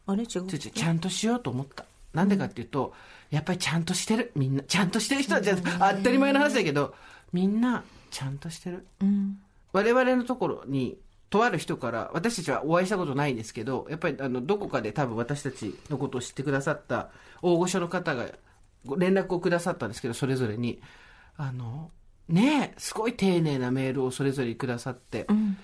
[0.07, 0.47] あれ違う？
[0.49, 1.85] ちゃんとしようと思った。
[2.13, 2.93] なんでかっていうと、
[3.31, 4.33] やっぱりちゃんとしてる。
[4.35, 6.95] みんなちゃんとしてる人はちゃんと当たり前の話だけど
[7.33, 8.85] みんなちゃんとしてる。
[9.01, 9.39] うん。
[9.73, 10.99] 我々のところに
[11.33, 17.09] とある人から私たちはお会いしたことないんですけどやっぱりあのどこかで多分私たちのことを知ってくださった
[17.41, 18.27] 大御所の方が
[18.85, 20.81] ご連絡をくださったんですけどそれぞれに。
[21.39, 21.91] あの
[22.29, 25.57] ねえすごい丁寧なメールをそれぞれくださって、うん。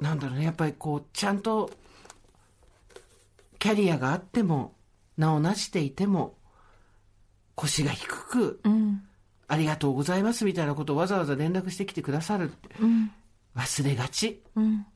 [0.00, 1.70] なんだろうねやっぱりこうちゃんと
[3.58, 4.74] キャリアがあっても
[5.16, 6.34] 名を成していても
[7.54, 9.02] 腰が低くうん。
[9.48, 12.52] ありがとうございますみたいなことをわざわざ連絡してきてくださる。
[12.80, 13.10] うん。
[13.56, 14.42] 忘れがち。
[14.54, 14.86] うん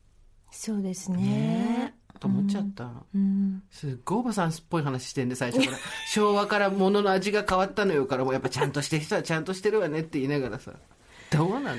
[0.56, 1.94] そうですね。
[2.20, 3.62] と思っちゃった、うん。
[3.70, 5.78] すっごいおばさんっぽい話してんで最初から。
[6.08, 8.32] 昭和から物の味が変わったのよからもう。
[8.32, 10.72] やっぱちゃんとしてる人はちゃんとしてるわねって言いながらさ。
[11.30, 11.76] どうなの？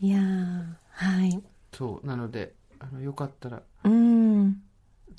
[0.00, 1.42] いやーはい。
[1.72, 4.62] そうなのであのよかったらうん。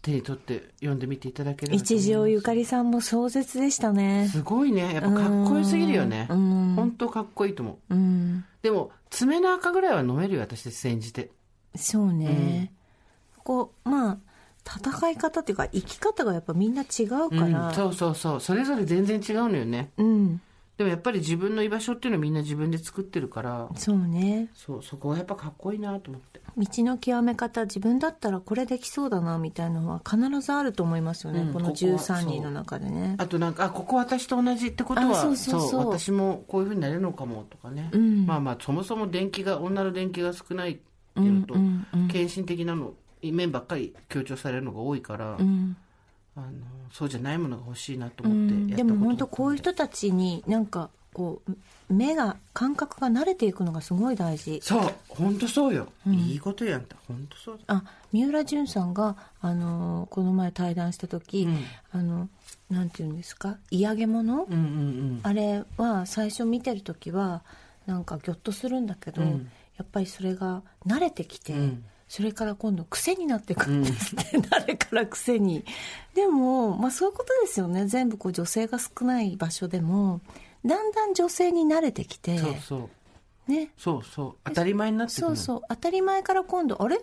[0.01, 4.29] 手に取って読んでみていただければ一条ゆかりさんも壮絶でしたね。
[4.31, 4.93] すごいね。
[4.93, 6.27] やっぱかっこよすぎるよね。
[6.29, 6.73] うん。
[6.75, 7.95] 本当かっこいいと思う。
[7.95, 8.45] うん。
[8.61, 11.31] でも爪の赤ぐらいは飲めるよ私たち煎じて。
[11.77, 12.71] そうね、
[13.45, 14.17] こうまあ
[14.67, 18.41] 戦い方っていうか生き方がやっぱみんな違うから、うん、そうそうそう。
[18.41, 19.91] それぞれ全然違うのよね。
[19.97, 20.41] うん、
[20.77, 23.69] でもやっぱり自分の居場所っていうのはみんな自分で作ってるから。
[23.75, 24.49] そうね。
[24.55, 26.41] そうそこはやっぱかっこいいなと思って。
[26.57, 31.99] 道の極め方自分だったらこれできそうだなみたいなのは必ずあると思いますよね、このうんここは。
[31.99, 33.15] 13人の中でね。
[33.19, 35.89] あとなんかあここ私と同じってことはあそうそうそう。
[35.89, 38.25] 私もこういうふうになれるのかもとかね、うん。
[38.25, 42.07] まあまあそもそも電気が女の電気が少ないっていうのと、うんうんうん。
[42.07, 42.93] 献身的なの
[43.31, 45.75] 面ばっかり強調されるのが多いから、うん。
[46.37, 46.47] あの
[46.91, 51.51] そうじゃないものが欲しいなと思うんってやったことでも本当こういう人たちになんかこう
[51.87, 54.59] 目が感覚が慣れていくのがすごい大事。
[54.61, 61.63] そう本当そうよ、いいことやんた本当そうだあ三浦淳さんが、あのーこの前対談した時、うん。
[61.97, 62.27] あの
[62.69, 63.57] なんていうんですか？
[63.71, 65.19] 嫌げ物、うんうんうん。
[65.23, 67.43] あれは最初見てる時は
[67.85, 69.49] なんかギョッとするんだけど、うん。
[69.77, 75.65] やっぱりそれが慣れてきて、うんそれから今度癖になっていくんですね、慣れから癖に。
[76.13, 77.87] でも、まあ、そういうことですよね。
[77.87, 80.21] 全部こう女性が少ない場所でも
[80.65, 82.89] だんだん女性に慣れてきてそうそ
[83.47, 83.51] う。
[83.51, 83.71] ね。
[83.77, 84.35] そうそう。
[84.43, 85.61] 当たり前になってくるそうそう。
[85.67, 87.01] 当たり前から今度あれ？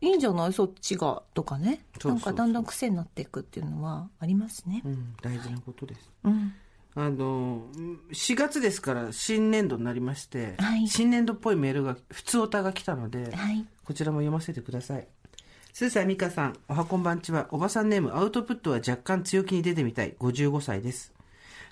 [0.00, 0.52] いいんじゃない？
[0.52, 1.22] そっちが？
[1.34, 1.84] とかね。
[2.02, 4.82] なんかだんだん癖になっていくっていうのはありますね。
[4.84, 6.10] うん、大事なことです。
[6.24, 6.54] うん
[6.94, 7.62] あの
[8.12, 10.88] 4月ですから新年度になりまして、はい。
[10.88, 13.64] 新年度っぽいメールが普通オタが来たので、はい。
[13.84, 15.06] こちらも読ませてください。
[15.72, 17.48] スーサーミカさんおはこんばんちは。
[17.50, 20.14] おばさんネームアウトプットは若干強気に出てみたい。
[20.18, 21.12] 55歳です。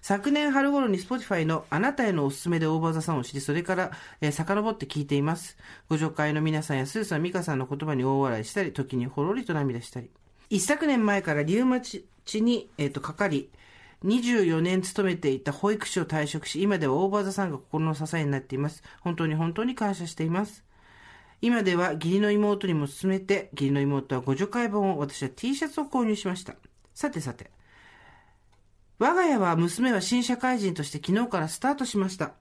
[0.02, 3.90] 昨年春頃に Spotify のあなたへのおすすめでオーバーザさんを知り、それから、
[4.22, 5.58] えー遡って聞いています。
[5.90, 10.08] ご助会の皆さんやスーさん、ミカさんの言葉に大笑いしたり、時にほろりと涙したり。
[10.48, 12.06] 一昨年前からリウマチ
[12.36, 13.50] に、えーとかかり、
[14.04, 18.82] 24年勤めていた保育士を退職し、今ではオーバーザさんが心の支えになっています。
[19.00, 20.64] 本当に本当に感謝しています。
[21.42, 26.54] 今では義理の妹にも勧めて、義理の妹はご助会本を私は T シャツを購入しました。
[26.94, 27.50] さてさて、
[28.98, 32.32] 我が家は娘は新社会人として昨日からスタートしました。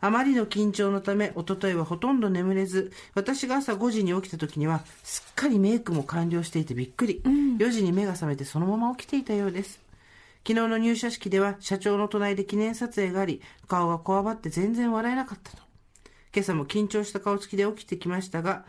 [0.00, 7.20] あまりの緊張のため、一昨日はほとんど眠れず、私が朝5時に起きた時には、すっかりメイクも完了していてびっくり。
[7.24, 9.87] 4時に目が覚めてそのまま起きていたようです。
[10.48, 15.58] 昨日の入社式では社長の隣で記念撮影があり、顔がこわばって全然笑えなかったと。
[16.34, 18.64] 今朝も緊張した顔つきで起きてきましたが、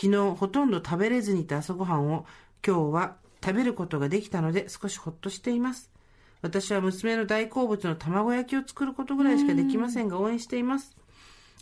[0.00, 2.24] 昨日ほとんど食べれずにいた朝ごはんを
[2.64, 5.90] 今日は食べることができたので少しほっとしています。
[6.40, 10.96] 私は娘の大好物の卵焼きを作ることぐらいしかできませんが応援しています。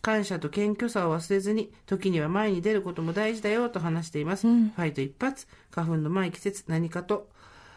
[0.03, 4.47] 感謝と謙虚さを忘れずに、時には前に出ることも大事だよと話しています。
[4.47, 7.32] ファイト一発、花粉の前季節、何かと、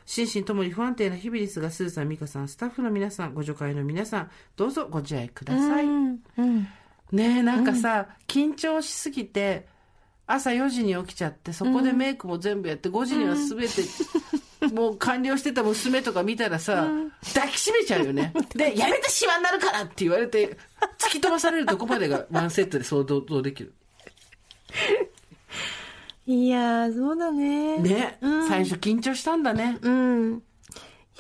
[0.06, 5.86] 心身ともに不安定な日々ですが、スーさん、ミカさん、スタッフの皆さん、ご助会の皆さん、どうぞご自愛ください。
[5.86, 6.68] うんうん
[7.12, 9.68] ねえ、なんかさ、緊張しすぎて、
[10.28, 16.88] 朝4時に起きちゃって、そこでメイクも全部やって、5時には全て、もう完了してた娘とか見たらさ、
[17.34, 18.34] 抱きしめちゃうよね。
[18.56, 20.58] で、やめてシワになるからって言われて、
[20.98, 23.74] 突き飛ばされるとこまでがワンセットで想像できる。
[26.28, 27.78] いやーそうだね。
[27.78, 29.78] ね、最初緊張したんだね。
[29.82, 30.44] うん。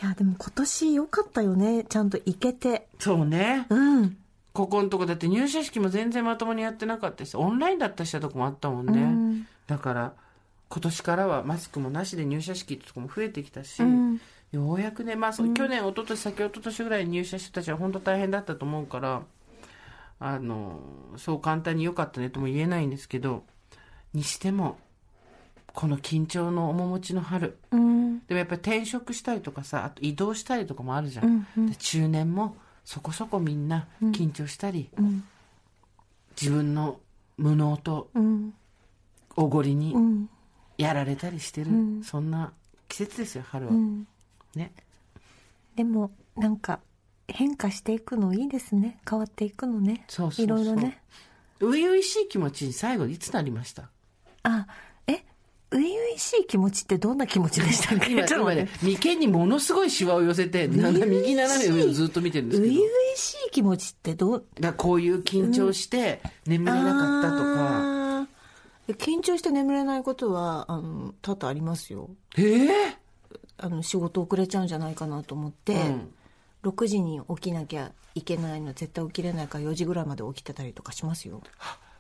[0.01, 1.83] いやでも今年良かったよね。
[1.83, 2.87] ちゃんと行けて。
[2.99, 3.67] そうね。
[3.69, 4.17] うん。
[4.51, 9.01] ここのとこだって入社式も全然まともにやってなかったし、オンラインだったりしたとこもあったもんね。
[9.01, 9.47] ん。
[9.67, 10.13] だから、
[10.69, 14.19] 今年からはマスクもなしで入社式ってとこも増えてきたし、ん。
[14.51, 19.21] ようやくね、まあそう、去年、一昨年、先一昨年ぐらいに入社した人たちは本当大変だったと思うから、
[20.19, 20.79] あの、
[21.17, 23.43] そう簡単に良かったねとも言えないんですけど、
[24.13, 24.77] にしても、
[25.75, 27.57] この緊張の面持ちの春。
[27.71, 28.19] うん。
[28.25, 31.45] でもやっぱり転職したりとかさ、あと移動したりとかもあるじゃん。
[31.69, 35.23] で中年もそこそこみんな緊張したり、ん。
[36.39, 36.99] 自分の
[37.37, 38.53] 無能とうん。
[39.35, 40.29] おごりにうん。
[40.77, 41.69] やられたりしてる、
[42.03, 42.51] そんな
[42.89, 43.71] 季節ですよ、春は。
[43.71, 44.07] うん。
[44.55, 44.71] ね。
[45.75, 46.79] でもなんか
[47.27, 48.97] 変化していくのいいですね。
[49.09, 50.05] 変わっていくのね。
[50.07, 51.01] そうそういろいろね。
[51.59, 53.89] 初々しい気持ちに最後いつなりました？
[54.43, 54.94] あえ
[55.79, 58.11] 初々しい気持ちってどんな気持ちでしたっけ？
[58.11, 58.97] 今、 ちょっと今待って、ね。
[58.97, 60.81] 眉間にものすごいシワを寄せて、右
[61.35, 64.45] 斜め上をずっと見てるんですけど、初々しい気持ちってどう？
[64.77, 67.43] こういう緊張して眠れなかったとか、
[68.21, 68.95] あー。
[68.95, 72.09] 緊張して眠れないことはあの多々ありますよ。
[72.37, 72.97] ええ
[73.57, 76.13] あの仕事遅れちゃうんじゃないかなと思って、うん。
[76.63, 81.41] 6時に起きなきゃいけないの絶対起きれないから4時ぐらいまで起きてたりとかしますよ。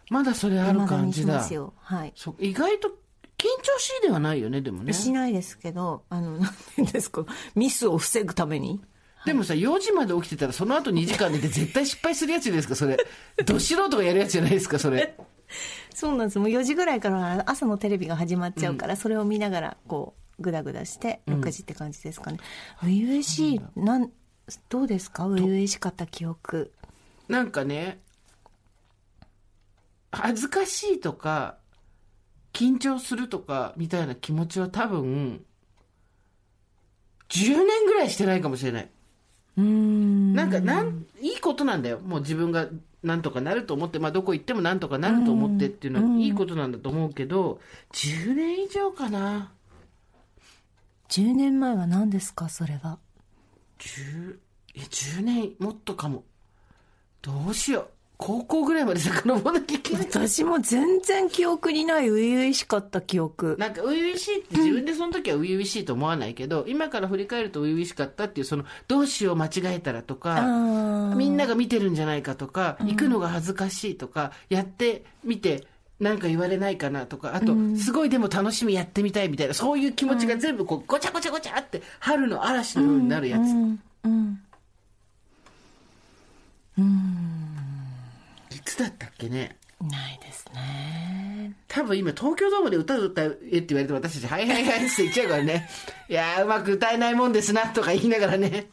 [0.09, 1.33] まだそれある感じだ。
[1.33, 1.73] しますよ。
[1.81, 2.13] はい。
[2.15, 2.91] そう意外と緊
[3.61, 4.93] 張しいではないよね、でもね。
[4.93, 8.81] しないですけどあの なんて言うんですかミスを防ぐために。
[9.25, 12.97] でもさ、4時まで起きてたら、その後2時間寝て絶対失敗するやつじゃないですか、それ。
[13.43, 15.17] ど素人がやるやつじゃないですか、それ。
[15.95, 16.37] そうなんです。
[16.39, 22.37] もう4時ぐらいから朝のテレビが始まっちゃうから、それを見ながらこうグダグダして6時って感じですかね。
[22.77, 24.11] 初々しいなん
[24.69, 25.23] どうですか？
[25.27, 26.71] 初々しかった記憶。
[27.27, 27.99] なんかね、
[30.11, 31.57] 恥ずかしいとか、
[32.55, 35.43] 緊張するとか、みたいな気持ちは多分、
[37.29, 38.89] 10年ぐらいしてないかもしれない。
[39.57, 41.99] うんなんか、なん、いいことなんだよ。
[41.99, 42.67] もう自分が
[43.03, 47.59] なんとかなると思って、まあどこ行ってもなんとかなると思ってっていうのはいいことなんだと思うけど、
[47.91, 49.51] 10年以上かな。
[51.09, 52.99] 10年前は何ですかそれは
[53.79, 54.39] 10、
[54.75, 56.23] いや、10年もっとかも。
[57.21, 60.07] どうしよ高校ぐらいまで遡らなきゃいけない。
[60.07, 63.55] 私も全然記憶にない初々しかった記憶。
[63.59, 70.41] なんか、初々しいって自分でその時は初々しいと思わないけど、今から振り返ると初々しかったっていう、その、どうしよう間違えたらとか、
[71.15, 75.67] みんなが見てるんじゃないかとか、行くのが恥ずかしいとか、やってみて、
[75.99, 83.41] なんか言われないかなとか、あと、すごいでも楽しみやってみたいみたいな、そういう気持ちが全部こう、ごちゃごちゃごちゃって、春の嵐のようになるやつ。
[83.41, 83.79] うん。
[84.03, 84.39] うん。
[86.77, 86.81] い
[88.75, 89.57] つだったっけね？
[89.81, 91.53] ないですね。
[91.67, 95.69] 多分今東京ドームで歌う歌えって言われて私たち、はいはいはいって言っちゃうからね。
[96.09, 98.67] いやー、うまく歌えないもんですな、とか言いながらね。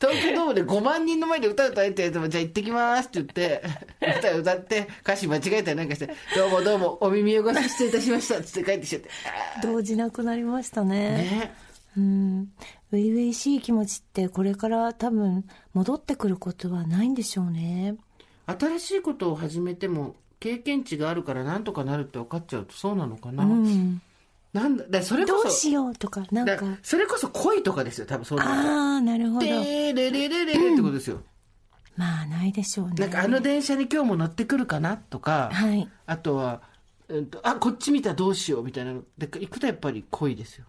[0.00, 3.62] 東京ドームで5万人の前で歌歌えって言われても、じゃあ行ってきますって言って、
[4.18, 9.10] 歌歌って、歌詞間違えたりなんかして、どうもどうも、お耳汚し失礼いたしましたってって帰ってきちゃって。
[9.62, 10.98] 動じなくなりましたね。
[10.98, 11.54] ね。
[11.96, 12.52] うん。
[12.90, 17.94] 初々しい気持ちってこれから多分戻ってくることはないんでしょうね。
[18.46, 23.44] 新しいことを始めても、経験値があるからなんとかなるって分かっちゃうとそうなのかな。
[23.44, 24.02] うん。
[24.52, 26.66] なんだ、だそれどこそ、うしようとか、なんだか。
[26.82, 28.40] それこそ恋とかですよ、多分そう。
[28.40, 29.40] ああ、なるほど。
[29.40, 31.22] でーれれれれれってことですよ。
[31.96, 32.94] まあ、ないでしょうね。
[32.98, 35.88] なんかあの電車に今日も乗ってくるかなとか、はい。
[36.06, 36.62] あとは、
[37.08, 40.64] うんと、あ、こっち見たらどうしようみたいなので、行くとやっぱり恋ですよ。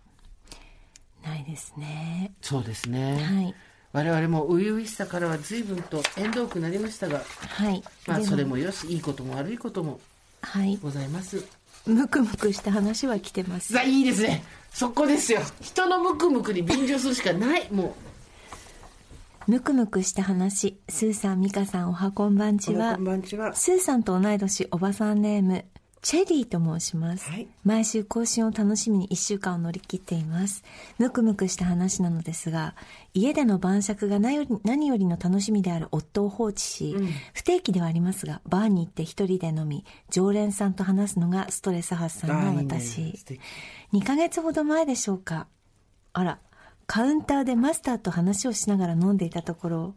[1.23, 2.33] ないですね。
[2.41, 3.17] そうですね。
[3.17, 3.55] はい。
[3.93, 7.79] 我々も初々しさからは随分と縁遠くなりましたが、はい。
[7.79, 9.99] でまあそれもよし、いいことも悪いことも
[10.41, 10.77] はい。
[10.81, 11.45] ございます。
[11.85, 13.71] ムクムクした話は来てます。
[13.71, 14.43] さあ、いいですね。
[14.71, 15.41] そこですよ。
[15.61, 17.71] 人のムクムクに便乗するしかない。
[17.71, 17.95] も
[19.45, 20.79] ムクムクした話。
[20.89, 22.59] スーさん、ミカさん、おはこんばんう。
[22.59, 23.03] ちはこん。
[23.03, 23.53] ばんちは。
[23.53, 25.65] スーさんと同い年、おばさんネーム、
[26.03, 27.29] チェリーと申します。
[27.29, 30.63] はい毎週更新を楽しみに1週間を乗り切っています。
[30.99, 32.75] ムクムクした話なのですが、
[33.13, 36.93] 家での晩酌が何より何よりの楽しみである夫を放置し、
[37.33, 43.17] 不定期ではありますが、バーに行って一人で飲み、常連さんと話すのがストレス発散のあいいね私。
[43.17, 43.39] 素敵
[43.93, 45.47] 2ヶ月ほど前でしょうか。
[46.11, 46.39] あら、
[46.85, 49.95] カウンターでマスターと話をしながら飲んでいたところ、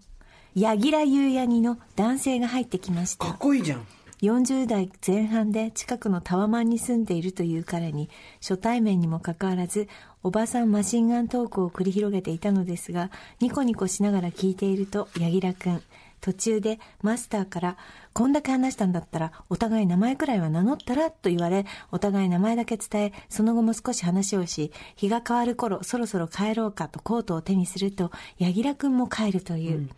[0.54, 3.36] 柳楽優弥にの男性が入ってきましたかっ。
[3.38, 3.86] こいいじゃん。
[4.22, 8.08] 40代前半で近くのタワマンに住んでいるという彼に
[8.40, 9.88] 初対面にもかかわらず
[10.22, 15.82] おばさんマシンガントークを繰り広げていたのですがニコニコしながら聞いていると柳楽くん。
[16.20, 17.76] 途中でマスターから
[18.12, 29.88] こんだけ話したんだったらお互い名前くらいは名乗ったらと言われお互い名前だけ伝えその後も少し話をし日が変わる頃そろそろ帰ろうかとコートを手にすると柳楽くんも帰るという、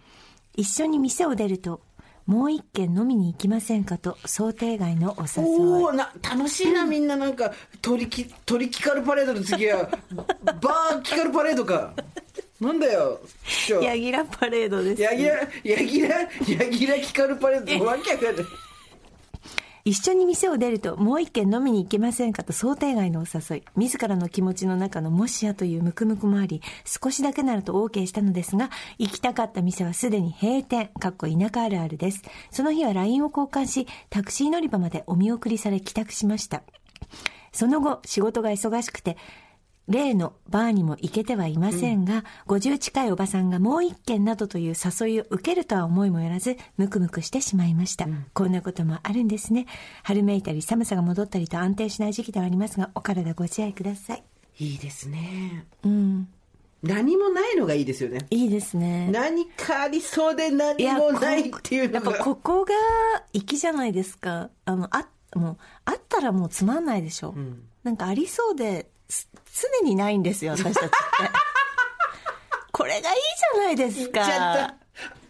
[0.55, 1.81] 一緒に店を出ると
[2.29, 5.59] もう一軒飲みに行きませんかと想定外のお誘い。
[5.61, 7.51] おおな楽しいなみんななんか。
[7.81, 9.88] トリキトリキカルパレードの次は。
[10.45, 11.95] バーキカルパレードか。
[12.61, 13.81] なんだよ師匠。
[13.81, 15.01] 柳楽パレードです。
[15.01, 17.85] 柳楽柳楽柳楽キカルパレード。
[17.87, 18.45] わけわかんない
[19.88, 23.62] 一緒に店を出るともう一軒飲みに行けませんかと想定外のお誘い。
[23.74, 32.22] 自らの気持ちの中のもしやというムクムクもあり少しだけならと OK したのですが行きたかった店はすでに閉店かっこ田舎あるあるです。
[32.51, 36.62] その日は LINE を交換しタクシー乗り場までお見送りされ帰宅しました。
[37.51, 39.16] その後仕事が忙しくて
[39.88, 48.07] 例のバーにも行けてはいませんが、50近いおばさんがもう一軒などという誘いを受けるとは思いもよらず、ムクムクしてしまいました。
[48.35, 49.66] こんなこともあるんですね。
[50.03, 54.24] 春めいたり寒さが戻ったりと安定しない時期ではありますが、お体ご自愛ください。
[54.59, 56.29] いいですねうん。
[56.83, 59.09] 何もないのがいいですよねいいですね。
[59.11, 62.74] 何かありそうで何もないっていうのこやっぱがここが
[63.33, 64.51] 粋じゃないですか。
[64.64, 67.35] あの、あ、もう、あったらもうつまんないでしょ。
[67.83, 70.90] なんかありそうで、す常にないんですよ、私たちって。
[72.73, 73.16] これがいい
[73.55, 74.75] じゃないですか。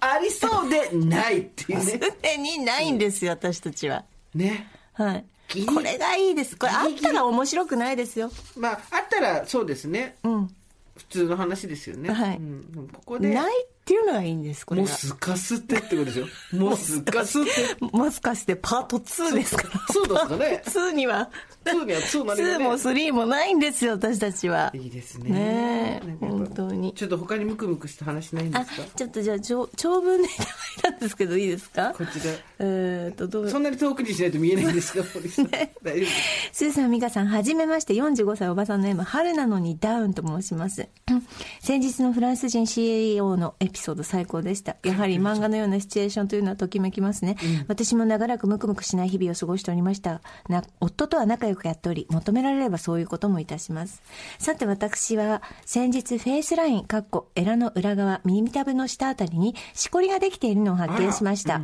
[0.00, 4.04] ありそうでないっていうね常にないんですよ、私たちは。
[4.34, 5.24] ねはい。
[5.66, 6.56] これがいいです。
[6.56, 8.30] これあったら面白くないですよ。
[8.56, 10.54] まああったらそうですねうん。
[10.98, 14.88] 普通の話ですよね、はいうん、ここでないっていうのがいいんです、これが。
[14.90, 16.27] もすかすってってことですよ。
[16.53, 17.51] もすかすって。
[17.81, 19.70] もしかしてパート2ですから。
[19.90, 20.62] そうですかね。
[20.68, 21.31] 2には、
[21.64, 24.70] 2には2なるよ2ねも3もないんですよ、私たちは。
[24.74, 25.31] いいですね。
[25.31, 26.92] ね本当に。
[26.92, 31.94] ちょっと他にムクムクした話ないんであすか、ちょっとじゃあ、長長文でいただいたんですけど、いいですか？
[31.96, 33.51] こちらえーと、どう？
[33.51, 35.46] そんなに遠くにしないと見えないんですか、 堀さん。
[35.48, 36.09] 大丈夫
[36.53, 40.87] スーさん、ミカさん、はじめまして、45歳おばさんの M、春なのにダウンと申します。
[41.62, 44.76] 先日のフランス人 CEO のエピソード最高でした。
[44.82, 47.36] やはり漫画のようなシチュエーションというのはときめきますね。
[47.68, 50.20] 私も長らくムクムクしない日々を過ごしておりました。
[50.48, 54.02] な夫とは仲良くやっており、求められればそういうこともいたします。
[54.38, 61.60] さて私は、先日フェイスライン、かっこ、エラの裏側、耳たぶの下あたりに、しこりができているのを発見しました。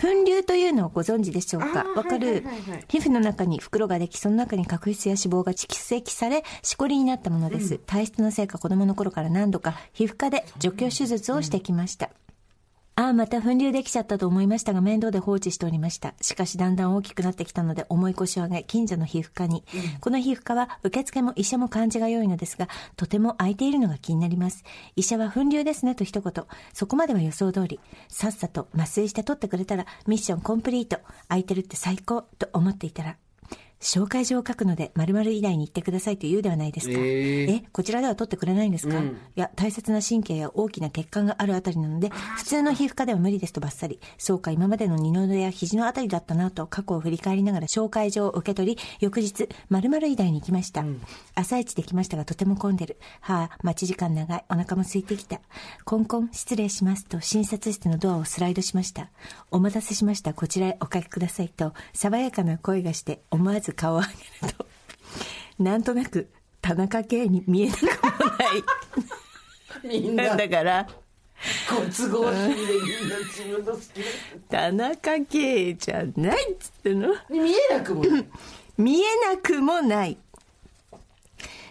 [0.00, 1.84] 粉瘤というのをご存知でしょうか？
[1.94, 7.78] わかる、はいはいはいはい皮膚の中に袋ができ、その中に角質や脂肪が蓄積され、しこりになったものです。
[7.86, 12.10] 体質のせいか子供の頃から何度か皮膚科で除去手術をしてきました。
[12.96, 16.14] ああ、また粉瘤できちゃったと思いましたが、面倒で放置しておりました。
[16.20, 19.64] しかし、だんだん大きくなってきたので、重い腰を上げ、近所の皮膚科に。
[20.00, 24.64] この皮膚科は、受付も医者も感じが良いのですが、とても空いているのが気になります。
[24.96, 26.44] 医者は粉瘤ですねと一言。
[26.74, 27.80] そこまでは予想通り。
[28.08, 30.98] さっさと麻酔して取ってくれたら、ミッションコンプリート。
[31.28, 32.22] 空いてるって最高。
[32.38, 33.16] と思っていたら、
[33.80, 36.92] 紹介状を書くので、〇〇以内に行ってくださいと言うではないですか。
[36.92, 44.00] えーえ、こちらでは取ってくれないんですか、いや、大切な神経や大きな血管があるあたりなので、普通の皮膚科では無理ですとバッサリ。
[44.18, 50.84] そうか、今までの二の腕や肘のあたりだったなと過去を振り返りながら紹介状を受け取り、翌日、〇〇以内に行きました。
[51.34, 52.98] 朝一で来ましたがとても混んでる。
[53.20, 54.44] はあ、待ち時間長い。
[54.50, 55.40] お腹も空いてきた。
[55.84, 59.10] コンコン、失礼しますと診察室のドアをスライドしました。
[59.50, 60.34] お待たせしました。
[60.34, 64.66] こちらへおかけくださいと、爽やかな声がして思わず顔を上げると、
[65.58, 66.28] なんとなく
[66.60, 67.86] 田中圭に見えなくも
[68.26, 70.00] ない。
[70.00, 70.86] みんな、だから、
[71.70, 73.84] ご都合主義でみんな自分の好き
[74.50, 77.14] 田中圭じゃないっつっての。
[77.30, 78.26] に見えなくもない。
[78.76, 79.04] 見え
[79.34, 80.18] なくもない。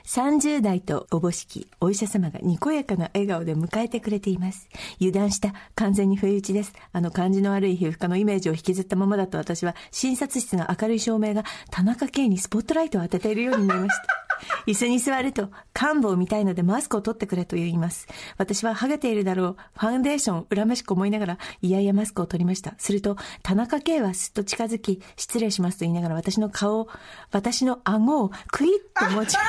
[0.10, 4.68] 30代とおぼしきお医者様がにこやかな笑顔で迎えてくれています。
[5.00, 5.54] 油断した。
[5.76, 6.74] 完全に不意打ちです。
[6.92, 14.29] あの感じの悪い皮膚科のイメージを引きずったままだと私は診察室の明るい照明が田中圭にスポットライトを当てているように見えました。
[14.66, 18.08] 椅子に座ると、幹部を見たいのでマスクを取ってくれと言います。
[18.38, 19.58] 私はハゲているだろう。
[19.78, 22.74] ファンデーション、恨めしく思いながら、いやいやマスクを取りました。
[22.78, 26.90] すると、田中圭はすっと近づき、失礼しますと言いながら私の顔を、
[27.32, 29.44] 私の顎をクイッと持ちあ、あ、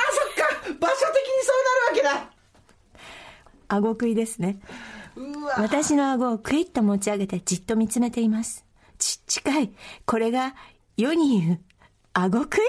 [0.57, 1.53] そっか場所的にそ
[2.03, 2.31] うなるわ
[3.69, 4.59] 顎食いですね。
[5.57, 8.65] 私の顎をクイッと持ち上げてじっと見つめています。
[8.99, 9.73] ち、近い。
[10.07, 10.55] これが
[10.97, 11.61] 世に言う、
[12.13, 12.61] 顎食い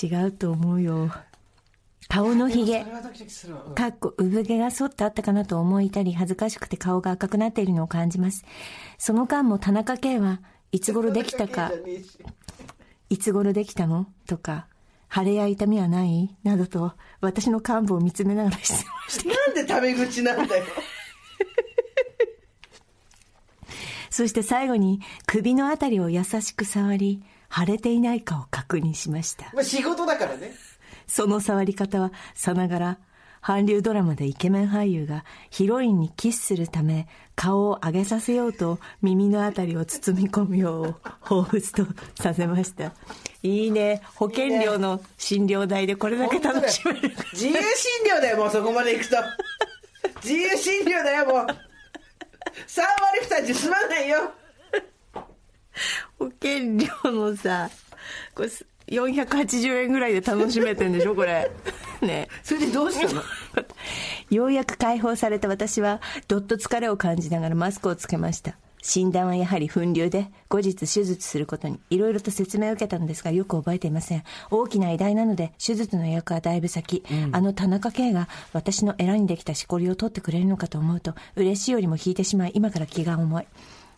[0.00, 1.10] 違うと思うよ。
[2.08, 2.86] 顔のひげ
[3.74, 8.44] かっこ産毛が剃ってあったかなと思い至り恥ずかしくて顔が赤くなっているのを感じます。
[8.96, 10.40] その間も田中圭は
[10.72, 11.70] いつ頃できたか、
[13.10, 14.06] いつ頃できたの？
[14.26, 14.68] とか、
[15.14, 16.34] 腫れや痛みはない？
[16.44, 20.64] などと私の幹部を見つめながら質問してなんでタメ口なんだよ。
[24.10, 29.50] そして最後に首のあたりを優しく触り、腫れていないかを確認しました。
[29.54, 30.52] まあ仕事だからね。
[31.06, 32.98] その触り方はさながら、
[33.40, 42.92] 韓流ドラマでイケメン俳優がヒロインにキスするため顔を上げさせようと耳のあたりを包み込むよう彷彿とさせました。
[43.42, 44.02] いいね。
[44.16, 47.10] 保険料の診療代でこれだけ楽しめる。
[47.32, 47.60] 自由診
[48.04, 49.16] 療だよ、もうそこまで行くと。
[50.22, 51.34] 自由診療だよ、もう。
[51.36, 54.32] 3割負担じゃ済まないよ。
[56.18, 57.70] 保険料のさ、
[58.34, 58.48] これ
[58.88, 61.50] 480円ぐらいで楽しめてんでしょこれ。
[62.00, 62.28] ね。
[62.42, 63.22] それでどうしたの？
[64.30, 68.56] ようやく解放された私は、どっと疲れを感じながらマスクをつけました。
[68.80, 74.22] 診断はやはり粉瘤で、後日手術することに、いろいろと説明を受けたのですが、よく覚えていません。
[74.50, 77.02] 大きな偉大なので、手術の予約はだいぶ先。
[77.32, 83.46] あの田中圭が、私のエラにできたしこりを取ってくれるのかと思うと、嬉しいよりも引いてしまい、今から気が重い。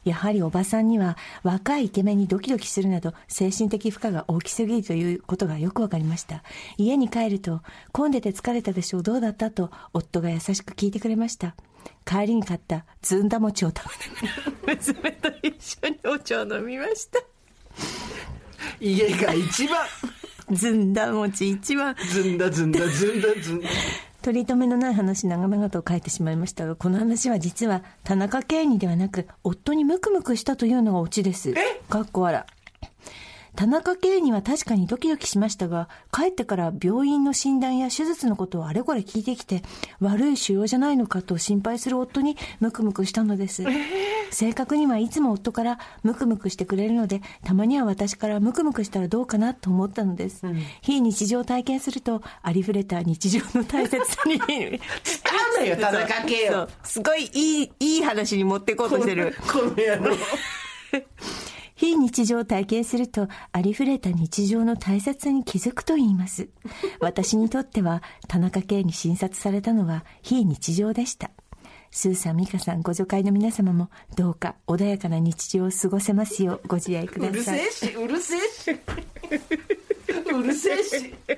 [0.05, 6.43] やはりおばさんには若いイケメンにドキドキするなど精神的負荷が大きすぎるということがよくわかりました。
[6.79, 7.61] 家に帰ると
[7.93, 11.55] 混んでて疲れたでしょうどうだったと夫が優しく聞いてくれました。
[12.05, 13.77] 帰りに買ったずんだ餅を食
[14.23, 17.21] べながら娘と一緒にお茶を飲みました。
[18.81, 19.87] 家が一番。
[20.53, 21.95] ずんだ餅一番。
[22.11, 23.69] ずんだずんだずんだずんだ。
[24.23, 31.55] 取り留めのない話長々と書いてしまいましたが、この話は実は田中圭にではなく、夫にムクムクしたというのがオチです。
[31.89, 32.45] かっこ笑。
[33.57, 39.63] 田中圭には確かにドキドキしましたが、帰ってから病院の診断や手術のことをあれこれ聞いてきて、
[40.01, 43.65] 悪い腫瘍じゃないのかと心配する夫にムクムクしたのです。
[44.31, 50.43] 正確にはいつも夫からムクムクしてくれるので、たまには私からムクムクしたらどうかなと思ったのです。
[50.81, 54.39] 非日常を体験すると、ありふれた日常の大切さに。
[54.39, 54.49] なん
[55.57, 56.69] だよ、田中圭よそう。
[56.85, 59.37] すごいいい、いい話に持っていこうとしてる。
[59.51, 60.17] この野郎。
[61.81, 66.51] 非日常を体験すると、ありふれた日常の大切さに気づくと言います。
[67.01, 71.31] 私にとっては、田中圭に診察されたのは非日常でした。
[71.91, 77.71] スーさん、ミカさん、ご助会の皆様も、どうか穏やかな日常を過ごせますようご自愛くださいうる。
[77.73, 78.79] せえし、うるせえし。
[80.35, 80.91] うるせえし。
[81.01, 81.33] て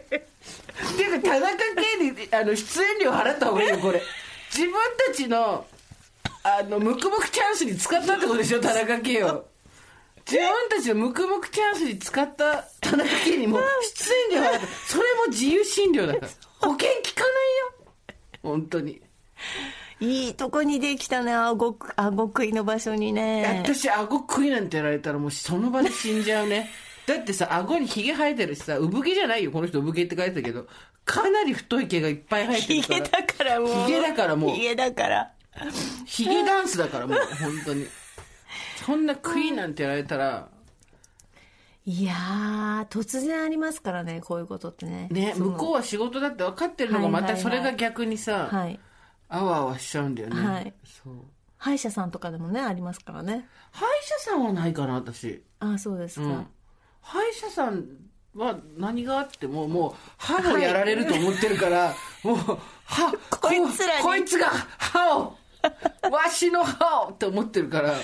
[1.05, 1.57] いうか、田中
[2.01, 4.03] 圭にあの出演料払った方がいいよ、これ。
[4.53, 4.74] 自分
[5.07, 5.64] たちの
[6.43, 9.51] あの、ムクムクチャンスに使ったってことでしょ、田中圭を。
[10.26, 13.58] 自分たちのムクムクチャンスに使った田中圭にも
[13.94, 16.28] 出演料払って、それも自由診療だから。
[16.60, 18.14] 保険効かないよ。
[18.42, 19.00] 本当に。
[20.00, 23.62] いいとこにできたね、あご、あご食いの場所にね。
[23.64, 26.70] 私、顎食いなんてやられたらもうその場で死んじゃうね。
[27.06, 29.50] だってさ、顎にヒゲ生えてるしさ、産毛じゃないよ。
[29.52, 30.66] この人産毛って書いてたけど、
[31.04, 33.00] かなり太い毛がいっぱい生えてヒるから。
[33.00, 33.86] ゲだからもう。
[33.86, 35.32] ヒゲだからもうヒゲだから。
[36.06, 37.86] ヒゲダンスだからもう、本当に。
[38.84, 40.48] そんなクイーンなんてやられたら、
[41.84, 45.08] いやー、突然ありますからね、こういうことってね。
[45.10, 48.78] ね、向こうは仕事だって分かってるのが、またそれが逆にさ、はい。
[49.28, 50.40] あわあわしちゃうんだよね。
[50.40, 51.14] はいそう。
[51.56, 53.48] 歯医者さんとかでもね、ありますからね。
[53.70, 53.88] 歯医
[54.24, 55.42] 者さんはないかな、私。
[55.60, 56.26] あそうですか。
[56.26, 56.46] うん。
[57.00, 57.84] 歯医者さん
[58.34, 62.36] は何があっても、もう、歯もやられると思ってるから、もう、
[62.84, 65.36] 歯、こいつらこいつが歯を、
[66.10, 67.94] わしの歯をって思ってるから、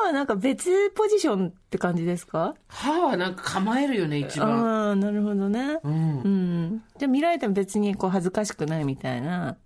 [0.00, 2.54] 歯はなんか別ポジションって感じですか？
[2.68, 4.50] 歯はなんか構えるよね、一番。
[4.88, 5.78] ああ、なるほどね。
[5.82, 6.82] うんうん。
[6.98, 9.56] じゃあ見られても別にこう恥ずかしくないみたいな。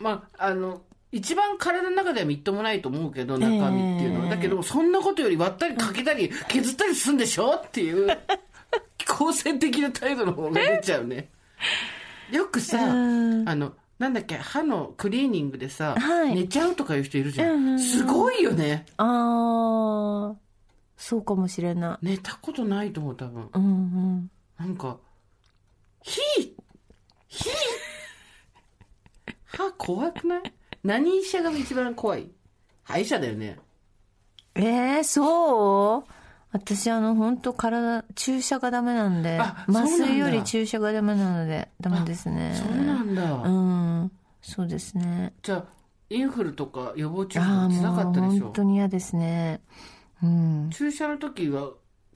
[0.00, 4.24] まあ、あの、一番体の中ではみっともないと思うけど、中身っていうのは。
[4.24, 8.08] ええだけど、そんなことより割ったりかけたり削ったりするんでしょっていう、
[9.08, 11.28] 好戦的な態度の方が出ちゃうね。
[12.30, 13.72] よくさ、あうんの、
[14.02, 17.50] なんだっけ、歯のクリーニングでさ、はい寝ちゃうとかいう人いるじゃん。
[17.50, 18.84] うんうんうんすごいよね。
[18.96, 20.36] ああ、
[20.96, 22.06] そうかもしれない。
[22.06, 23.48] 寝たことないと思う、多分。
[23.54, 24.30] うんうん。
[24.58, 24.98] なんか、
[26.02, 26.20] ひ
[27.28, 27.48] ひ
[29.44, 30.42] 歯怖くない？
[30.82, 32.28] 何医者が一番怖い？
[32.82, 33.60] 歯医者だよね。
[34.56, 36.04] えー、そう？
[36.52, 42.54] 私あの本当体注射がダメなんで麻酔より注射がダメなのでダメですね。
[42.54, 43.22] そうなんだ。
[43.32, 44.12] うん。
[44.42, 45.32] そうですね。
[45.42, 45.64] じゃあ、
[46.10, 48.44] インフルとか予防注射しなかったでしょ？
[48.44, 49.60] 本当に嫌ですね。
[50.22, 50.70] うん。
[50.70, 51.70] 注射の時は、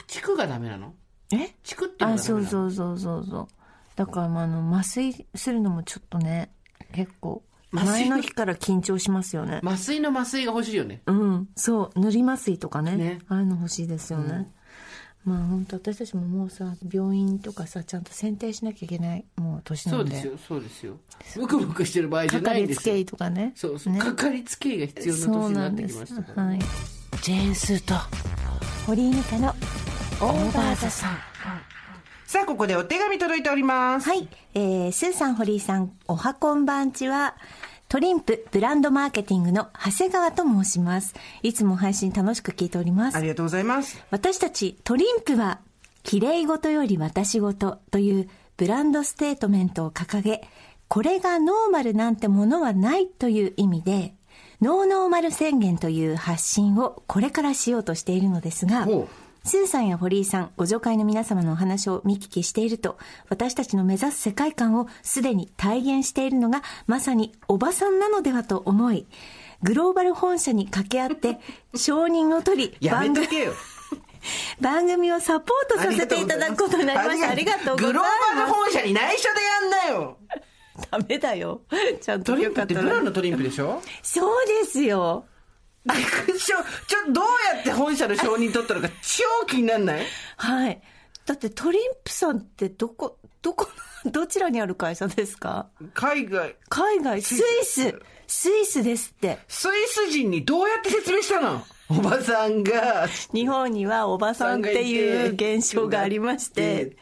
[0.07, 0.93] チクがダメなの？
[1.33, 1.55] え？
[1.63, 3.49] チクってあそうそうそうそうそう。
[3.97, 6.51] だからまああの麻酔するのもちょっとね
[6.93, 7.43] 結構
[7.85, 9.61] 前の日から緊張しますよね。
[9.63, 11.03] 麻酔の麻酔が欲しいよね。
[11.07, 11.49] うん。
[11.57, 12.01] そう。
[12.01, 12.97] 塗り麻酔とかね。
[12.97, 13.19] ね。
[13.29, 14.49] ああいうの欲しいですよね、
[15.25, 20.11] まあ本当私たちももうさ病院とかさちゃんと選定しなきゃいけないもう年なんで。
[20.11, 20.97] そうですよ、そうですよ。
[21.37, 22.95] ムクムクしてる場合じゃかかないんですよ。
[22.95, 23.17] りつけ医。
[23.17, 23.53] とかね。
[23.55, 23.93] そうそう。
[23.93, 23.99] ね。
[23.99, 26.47] かかりつけ医が必要なそう年にななってきんですましたから。
[26.47, 26.59] はい
[27.23, 27.95] ジェーンスーと
[28.87, 31.17] 堀井美香のオーバーザさん。
[32.27, 34.09] さあ、ここでお手紙届いております。
[34.09, 37.37] はい、えー、スーさん堀井さんおはこんばんちは
[37.89, 41.15] トリンプブランドマーケティングの長谷川と申します。
[41.43, 43.17] いつも配信楽しく聞いております。
[43.17, 44.03] ありがとうございます。
[44.11, 45.61] 私たちトリンプは、
[46.03, 50.49] 綺麗事より私事というブランドステートメントを掲げ、
[50.89, 54.15] これがノーマルなんてものはないという意味で、
[54.61, 58.87] ノーノーマル宣言という発信をこれからしようとしているのですが
[59.47, 69.07] スーさんや堀井さん、互助会の皆様のお話を見聞きしていると、私たちの目指す世界観をすでに体現しているのが、まさにおばさんなのではと思い、
[69.63, 71.39] グローバル本社に掛け合って、
[71.77, 73.29] 承認を取り、やめ番組。
[74.61, 77.31] 番組をサポートさせていただくことになりました。
[77.31, 80.17] ありがとうございグローバルま本社に内緒でやんなよ。
[80.83, 80.89] す。
[80.91, 81.61] ダメだよ。
[82.01, 83.01] ちゃんとトリンプってブラ。
[83.01, 83.81] のトリンプでしょ？
[84.03, 85.25] そうですよ。
[85.95, 86.57] ちょ、
[86.87, 87.25] ちょ、どう
[87.55, 90.07] やって本社の承認取ったのか超気になんない？
[90.37, 90.81] はい。
[91.25, 93.69] だってトリンプさんってどこ、どこ、
[94.05, 95.69] どちらにある会社ですか？
[95.95, 98.01] 海外、海外、スイス。
[98.27, 98.83] スイス。
[98.83, 99.39] ですって。
[99.49, 101.63] スイス人にどうやって説明したの？
[101.89, 106.97] おばさんが、日本にはおばさんっていう現象がありまして。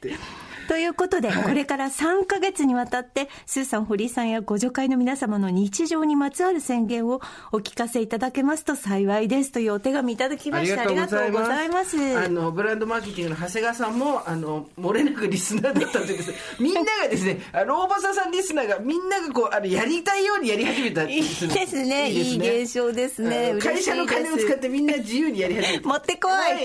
[0.69, 7.21] ということで、これから3ヶ月にわたって、スーさん、堀井さんやご助会の皆様の日常にまつわる宣言を
[7.53, 10.83] お聞かせいただけますと幸いですというお手紙いただきました。
[10.83, 11.97] ありがとうございます。
[12.19, 16.33] あの、ブランドマーケティングの長谷川さんも、あの、漏れなくリスナーだったんです。
[16.61, 21.05] みんながですね、 あの、大場さんリスナーがみんながこう、あの、やりたいようにやり始めた。
[21.05, 21.27] いいで
[21.67, 22.11] すね。
[22.11, 23.57] いい現象ですね。
[23.61, 25.89] 会社の金を使ってみんな自由にやり始めた。
[25.89, 26.33] 持ってこい。
[26.33, 26.65] はい、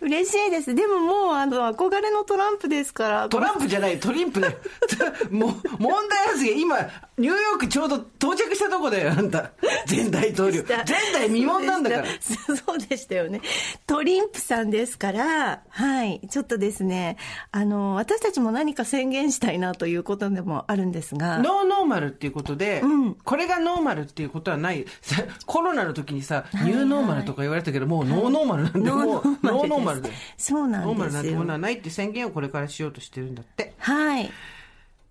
[0.00, 0.74] 嬉しいです。
[0.74, 3.28] でももう、あの、憧れのトランプですから。
[3.28, 4.56] トランプじゃない、トリンプだよ。
[5.30, 6.78] もう、問題発言、今、
[7.16, 9.52] ニューヨークちょうど到着したとこだよ、あんた。
[9.88, 10.64] 前大統領。
[10.68, 12.04] 前代未聞なんだから。
[12.20, 13.40] そう そうでしたよね。
[13.86, 16.20] トリンプさんですから、はい。
[16.28, 17.16] ちょっとですね、
[17.52, 21.38] あの、私たちも何か宣言したいなということでもあるんですが。
[21.38, 24.84] ノーノーマルっていうことで、んこれがノーマルっていうことはない。
[25.00, 29.04] さ コロナの時にさ、ニューノーマルとか言われたけど、もうノーノーマルなんで、もう、
[29.42, 30.14] ノーノーマルだよ。
[30.36, 33.74] そうなんですなものはないって宣言をこれからしようとしてるんだって。
[33.78, 34.30] はい。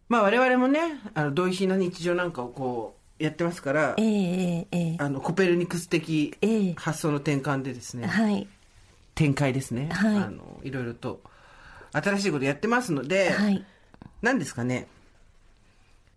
[0.10, 0.80] まあ我々もね、
[1.14, 8.48] あの、同意品の日常なんかをこやってますから、えええええあの、コペルニクス的ええ発想の転換でですね、えはい。
[9.16, 9.90] 展開ですね。
[9.92, 11.22] はいあの、いろいろと、
[11.92, 13.66] 新しいことやってますので、はい。
[14.22, 14.88] 何ですかね。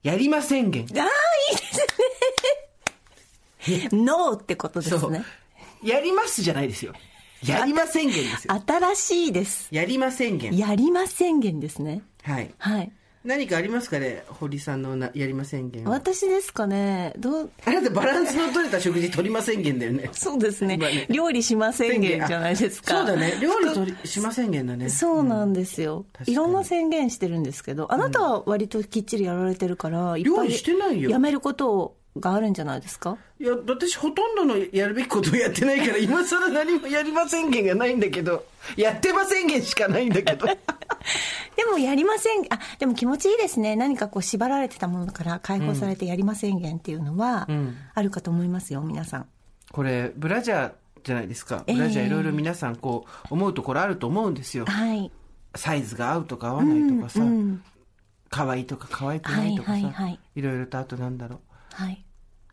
[0.03, 0.87] やりま宣言。
[0.97, 1.09] ああ、い
[1.53, 1.63] いで
[3.79, 4.05] すね。
[4.05, 5.25] ノーってことですね。。
[5.83, 6.93] やりますじゃないですよ。
[7.47, 8.63] やりま宣言ですよ。
[8.67, 9.69] 新しいです。
[9.71, 10.57] やりま宣言。
[10.57, 12.03] やりま宣言ですね。
[12.23, 12.51] はい。
[12.59, 12.93] はい。
[13.25, 14.23] 何かありますかね？
[14.29, 15.91] 堀さんのなやりま宣言は。
[15.91, 17.13] 私ですかね。
[17.19, 20.09] どう、あなたバランスの取れた食事取りま宣言だよね。
[20.13, 21.09] そうですね今ね。
[21.11, 22.99] 料理しま宣言じゃないですか。
[22.99, 23.37] そうだね。
[23.41, 24.89] 料理取りしま宣言だね。
[24.91, 33.17] そうなんですよ、確かにいろんな宣言してるんですけど、あなたは割ときっちりやられてるから、いっぱい料理してないよやめることがあるんじゃないですか？
[33.39, 38.47] いや、私ほとんどのやるべきことをやってないから、今更何もやりま宣言がないんだけど、
[38.77, 40.47] やってま宣言しかないんだけど。
[41.57, 43.77] でもやりません、あ、でも気持ちいいですね。
[43.77, 49.27] 何かこう縛られてたものから解放されてやりません言っていうのは、んあるかと思いますよ、皆さん。
[49.73, 50.73] これ、ブラジャー
[51.05, 51.65] じゃないですか。
[51.67, 54.65] ええブラジャーいろいろ皆さんこう、思うところあると思うんですよ。
[54.67, 55.11] はい。
[55.55, 57.63] サイズが合うとか合わないとかさ、うん。
[58.29, 61.41] 可愛いとか可愛くないとかさ、はいいはいはいろいろとあとなんだろ
[61.73, 62.05] はい。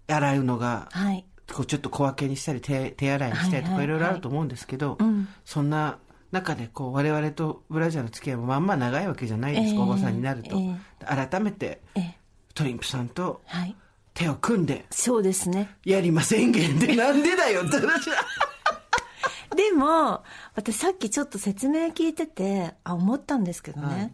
[0.07, 0.11] う。
[0.11, 1.25] 洗うのが、はい。
[1.51, 5.99] こうちょっと小分けにしたり手手洗いにしたりとはいはいはいかいろいろあると思うんですけど、うんそんな
[6.31, 12.17] 中でこう我々とブラジャーの付き合いもまんま長いわけじゃないですか、ええおばさんになると、え改めてええ、
[12.55, 13.75] トリンプさんとはい。
[14.15, 15.75] 手を組んでそうですね。
[15.83, 18.17] やりま宣言でなんでだよって話だ
[19.55, 20.23] でも、
[20.55, 23.87] 私さっきちょっと説明聞いてて、あ、思ったんですけどね。
[23.87, 24.13] はい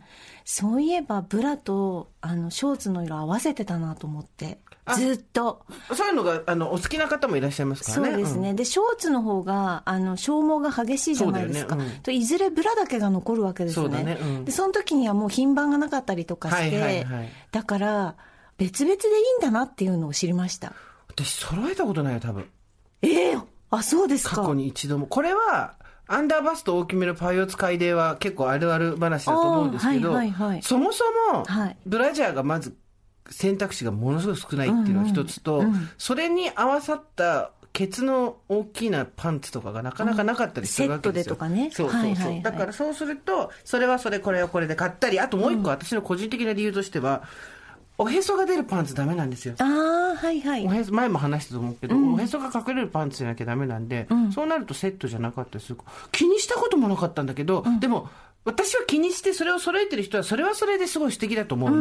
[0.52, 4.58] そういえば、ブラと、あの、ショーツの色合わせてたなと思って。
[4.92, 5.66] あずっと。
[5.94, 8.54] そういうのがあのお好きな方もいらっしゃいますからねそうですね。
[8.54, 11.76] で、ショーツの方が、あの、消耗が激しいじゃないですか。
[11.76, 13.98] ねうんといずれブラだけが残るわけですよね。
[13.98, 18.16] そうだねうんで、その時にはもう品番がなかったりとかして、はいはいはいだから、
[18.58, 20.74] 別々でいいんだなっていうのを知りました。
[21.08, 22.46] 私揃えたことないよ多分
[23.02, 23.38] ええ
[23.72, 24.36] あ、そうですか。
[24.38, 25.76] 過去に一度もこれは
[26.08, 32.76] アンダーバスト大きめのパイオツ海デは結構あるある話だと思うんですけど、はいはいはいそもそもはいブラジャーがまず
[33.30, 41.36] 選択肢がものすごく少ないっていうのが一つと、うんうんうんそれに合わさったケツの大きなパンツとかがなかなかなかったりするわけですよ。
[41.36, 42.10] セットでとかねそうそうそう。
[42.10, 47.24] はいはいはいだからそうすると、それはそれ、これはこれで買ったり、あともう一個私の個人的な理由としては、
[47.98, 49.56] おへそが出るパンツダメなんですよ。
[49.60, 50.74] ああ、はいはいお。
[50.74, 55.78] へそ前も話したと思うけど、おへそが隠れるパンツじゃなきゃダメなんで、そうなるとセットじゃなかったりする
[56.12, 58.10] 気にしたこともなかったんだけど、でも
[58.50, 61.80] 私は気にしてそれを揃えてる人はそれはそれですごい素敵だと思う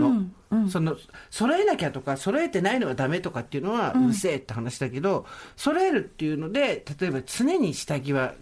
[0.50, 0.98] の、その
[1.30, 5.24] 揃えなきゃとか揃えてないのはダメとかっていうのはうるせえって話だけど、
[5.56, 8.34] 揃えるっていうので例えば常に下着は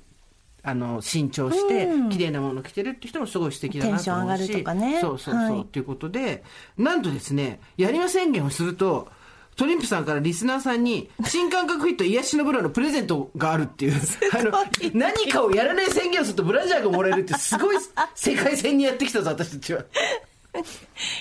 [0.64, 4.02] あの新調して綺麗なものを着てるって人もすごい素敵だなと思うし。
[4.02, 5.00] テンション上がるとかね。
[5.00, 5.64] そうそうそう、はい。
[5.66, 6.42] ということで、
[6.76, 9.08] なんとですね、やりま宣言をすると、
[9.56, 13.94] トリンプさんからリスナーさんに、新感覚フィット癒しのブラのプレゼントがあるっていう、
[14.34, 14.52] あの、
[14.94, 17.76] 何かをやらない宣言をするとブラジャーがもらえるって、すごい
[18.14, 19.84] 世界線にやってきたぞ、私たちは。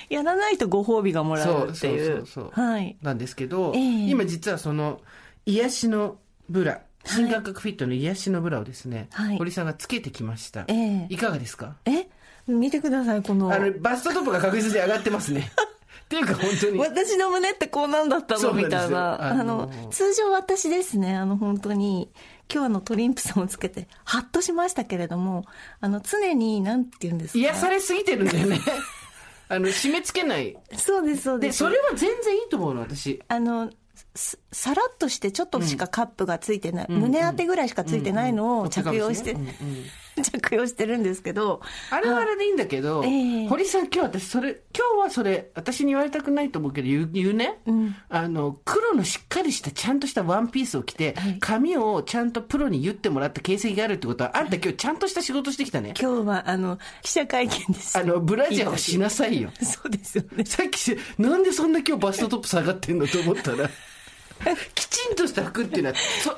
[0.10, 2.16] やらないとご褒美がもらえそうそうるっていう。
[2.18, 2.52] そうそう。
[2.52, 2.98] はい。
[3.02, 5.02] なんですけど、ええ今実はその、
[5.46, 6.18] 癒しの
[6.50, 10.66] ブラ、新感覚フィットの癒しのブラをですね、はい堀さんがつけてきました。
[10.68, 11.76] ええいかがですか？
[11.86, 12.08] え？
[12.48, 13.52] 見てください、この。
[13.54, 15.52] あの、バストトップが確実に上がってますね。
[16.06, 16.80] っていうか本当に。
[16.80, 18.54] 私の胸ってこうなんだったの？
[18.54, 19.14] みたいな。
[19.16, 22.12] ああのの、通常私ですね、あの、本当に、
[22.54, 25.46] 今日あのトリンプさんをつけて、ハッとしましたけれども、
[25.82, 27.40] あの、常に、なんて言うんですか？
[27.40, 28.60] 癒されすぎてるんだよね。
[29.50, 30.56] あの、締め付けない。
[30.78, 31.58] そうです、そうでで、す。
[31.60, 33.22] それは全然いいと思うの、私。
[33.28, 33.72] あの、
[34.14, 39.54] すさらっとしてちょっとしかカップがついてない、胸当てぐらいしかついてないのを着用して、うんうんうん
[40.24, 47.60] 着用してるんですけど、あれはあれでいいんだけど、ええ堀さん今日私それ、今日はそれ、私に言われたくないと思うけど、言う言うね、
[48.10, 55.94] あの、黒のしっかりしたちゃんとしたワンピースを着て、髪をちゃんとプロに言ってもらった形跡があるってことは、あんた今日ちゃんとした仕事してきたね。
[56.00, 57.98] 今日はあの、記者会見です。
[57.98, 59.52] あの、ブラジャーをしなさいよ。
[59.62, 60.46] そうですよね。
[60.46, 63.70] さっきし、なんでそんな今日バストトップ下がってんのと思ったら、
[64.76, 66.38] きちんとした服っていうのは、そ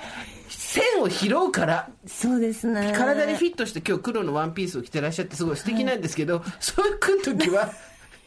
[0.67, 2.93] 線を拾うから、そうですね。
[2.93, 7.71] 体にフィットして今日黒のワンピースを着てらっしゃってすごい素敵なんですけど、そういう時は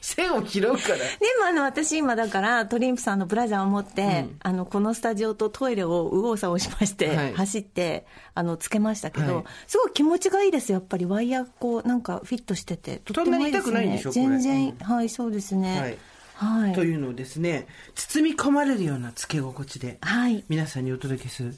[0.01, 0.97] 線を拾うから。
[0.97, 1.05] で
[1.38, 7.34] もあの私今だからトリンプさんのブラジャーを持って、あのこのスタジオとトイレを右往左往しまして、はい。
[7.34, 9.45] 走ってあのつけましたけど、はい。
[9.66, 10.72] すごい気持ちがいいです。
[10.72, 13.03] やっぱりワイヤーこうなんかフィットしてて。
[13.05, 14.22] とってもいいですそんなに痛くないんねでしょこれ。
[14.22, 15.99] 全然、はいそうですね。
[16.36, 16.72] はい。
[16.72, 20.43] というのをですね、包み込まれるようなつけ心地で、はい。
[20.49, 21.55] 皆さんにお届けする。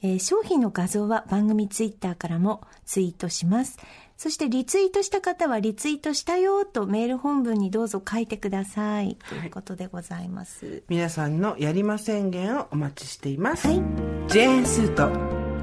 [0.02, 3.78] えー商品の画像は番組ツイッターからもツイートします。
[4.22, 9.16] そしてリツイートした方はリツイートしたよとメール本文にどうぞ書いてください。
[9.28, 10.84] ということでございます。
[10.88, 13.66] 皆さんのやりま宣言をお待ちしています。
[13.66, 13.82] はい。
[14.28, 15.08] ジェーンスーと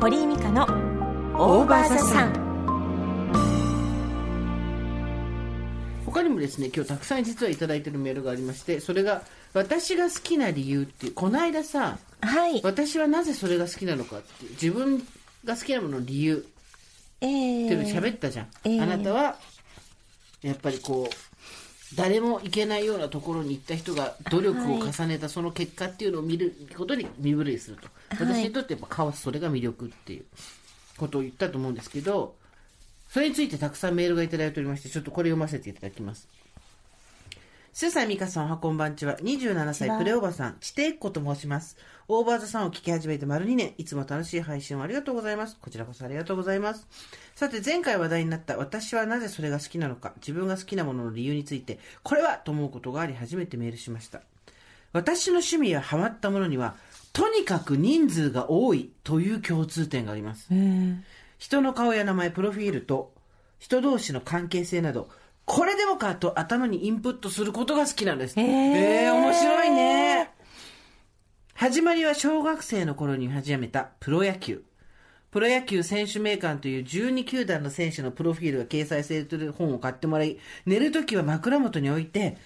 [0.01, 0.63] 堀井美香の
[1.41, 2.33] オーバーザさん。
[6.05, 9.21] 他にもですね、今日たくさん実はいただいてるメールがありまして、それが
[9.53, 12.59] 私が好きな理由っていう、この間さ、はい。
[12.65, 14.97] 私はなぜそれが好きなのかっていう、自分
[15.45, 16.45] が好きなものの理由
[17.21, 18.47] えーって喋ったじゃん。
[18.63, 19.37] ええあなたは、
[20.41, 27.87] やっぱりこう、誰も行けないようなところに行った人が努力を重ねたその結果っていうのを見ることに身震いすると。
[28.11, 30.25] 私にとってやっぱカオス、それが魅力っていう
[30.97, 32.35] ことを言ったと思うんですけど、
[33.09, 36.27] それについてたくさんメールがいただいておりまして、ちょっとこれ読ませていただきます。
[37.73, 39.17] スーさん、ミカさん、おはこんばんちは。
[39.17, 41.77] 27歳、プレおばさん、ちてっこと申します。
[42.11, 45.57] オーバーザさんを聞き始めて丸2年、いつも楽しい配信をありがとうございます。
[45.61, 46.87] こちらこそありがとうございます。
[47.35, 54.21] さて、前回話題になった、私はなぜそれが好きなのか、自分が好きなものの理由について、これはと思うことがあり、初めてメールしました。
[54.91, 56.77] 私の趣味やハマったものには、
[57.13, 60.47] とにかく人数が多いという共通点があります。
[60.51, 60.97] えー
[61.37, 63.13] 人の顔や名前、プロフィールと
[63.59, 65.09] 人同士の関係性など、
[65.45, 68.37] これでもかと頭にインプットすることが好きなんです。
[68.39, 68.47] へー
[69.05, 70.31] えー面白いね。
[71.59, 74.63] 始まりは小学生の頃に始めたプロ野球。
[75.29, 82.37] プロ野球選手名鑑という12球団の選手のプロフィールが掲載されている本を買ってもらい、寝るときは枕元に置いて、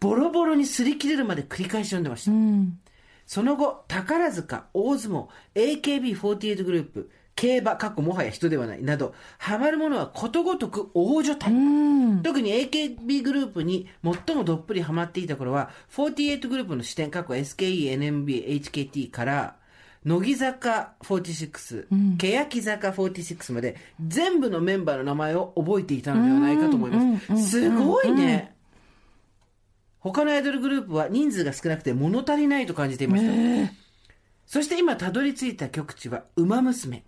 [0.00, 2.30] ボロボロに擦り切れるまで繰り返し読んでました。
[2.30, 2.78] うん。
[3.24, 11.52] その後、宝塚、大相撲、AKB48 グループ、競馬、過去もはや人ではない、など、ハマるものはことごとく大所帯。
[11.52, 12.22] うん。
[12.22, 19.56] 特に AKB グループに最もどっぷりハマっていた頃は、48グループの視点、過去 SKE、NMB、HKT から、
[20.04, 23.76] 乃木坂46、欅坂46まで、
[24.06, 27.50] 全部のメンバーの名前を覚えていたのではないかと思います。
[27.50, 28.54] すごいね。
[29.98, 33.72] 他のアイドルグループは人数が少なくて物足りないと感じていました。
[34.46, 37.04] そして今たどり着いた極地は馬娘。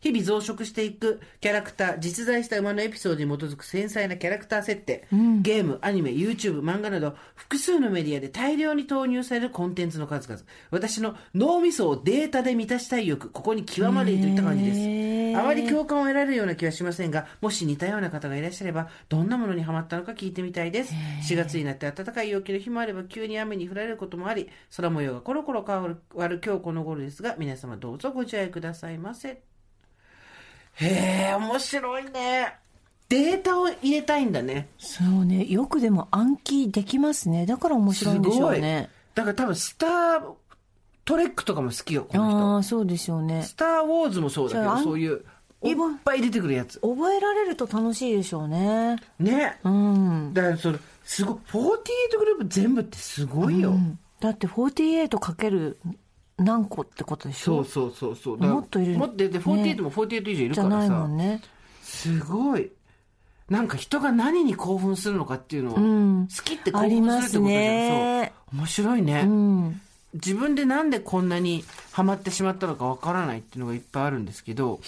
[0.00, 5.06] 日々増殖していくキャラクター、実在した馬のエピソードに基づく繊細なキャラクター設定、
[5.42, 10.42] ゲーム、アニメ、YouTube、漫画など複数のメディアで大量に投入されるコンテンツの数々。
[10.70, 15.38] 私の脳みそをデータで満たしたい欲、ここに極まれりといった感じです。
[15.38, 20.94] あまり共感を得られるような気はしませんが、もし似たような方がいらっしゃれば、どんなものにハマったのか聞いてみたいです。
[21.28, 29.49] 4月になって暖かい陽気の日もあれば、急に雨に降られることもあり、空模様がコロコロ変わる変わる今日この頃ですが、皆様どうぞご自愛くださいませ。
[30.80, 32.54] へえ、面白いね。
[33.08, 34.68] データを入れたいんだね。
[34.78, 35.44] そうね。
[35.46, 37.44] よくでも暗記できますね。
[37.44, 38.88] だから面白いんでしょうね。
[39.14, 40.22] だから多分、スター
[41.04, 42.38] トレックとかも好きよ、この人。
[42.38, 43.42] ああ、そうでしょうね。
[43.42, 45.24] スター・ウォーズもそうだけど、そういう、
[45.62, 46.78] いっ覚ぱい出てくるやつ。
[46.80, 48.96] 覚えられると楽しいでしょうね。
[49.18, 49.58] ね。
[49.64, 50.32] うん。
[50.32, 53.70] だからそれ、すごい、48グループ全部ってすごいよ。
[53.70, 55.78] うんだって48かける
[56.40, 57.64] 何個ってことでしょ？
[57.64, 58.38] そうそうそうそう。
[58.38, 60.90] もっといるもっとで、48も48以上いるからさ。
[60.90, 61.42] もんね。
[61.82, 62.70] すごい。
[63.48, 67.44] なんか人が何に興奮するのかっていうのを、ん好きって興奮するってことじゃん。
[67.44, 68.32] ね。
[68.50, 68.58] そう。
[68.58, 69.20] 面白いね。
[69.26, 69.80] うん。
[70.14, 74.80] 自分でなんでこんなにハマってしまったのかわからないっていうのがいっぱいあるんですけど、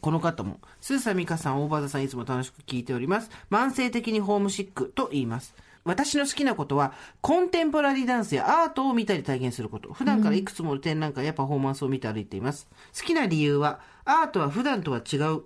[0.00, 3.30] この方も、スーサミカさん、大場田さんいつも楽しく聞いております。
[3.50, 5.54] 慢性的にホームシックと言います。
[5.84, 9.92] 私の好きなことは、コンテンポラリーダンスやアートを見たり体現すること。
[9.92, 12.68] 普段からいくつもの展覧会やパフォーマンスを見て歩いています。
[12.98, 15.42] 好きな理由は、アートは普段とは違う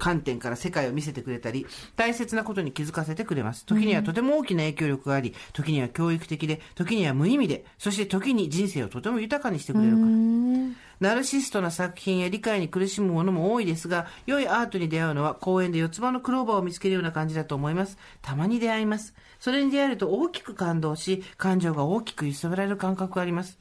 [0.00, 3.64] 観点から世界を見せてくれたり、大切なことに気づかせてくれます。
[3.66, 10.06] 時にはとても大きな影響力があり、時には教育的で、時には無意味で、そして時に人生をとても豊かにしてくれるから。
[11.00, 17.96] ナルシストな作品や理解に苦しむものも多いですが、良いアートに出会うのは公園で四つ葉のクローバーを見つけるような感じだと思います。
[18.20, 19.14] たまに出会います。
[19.40, 23.58] それに出会えると大きく感動し、感情が大きく揺さぶられる感覚があります。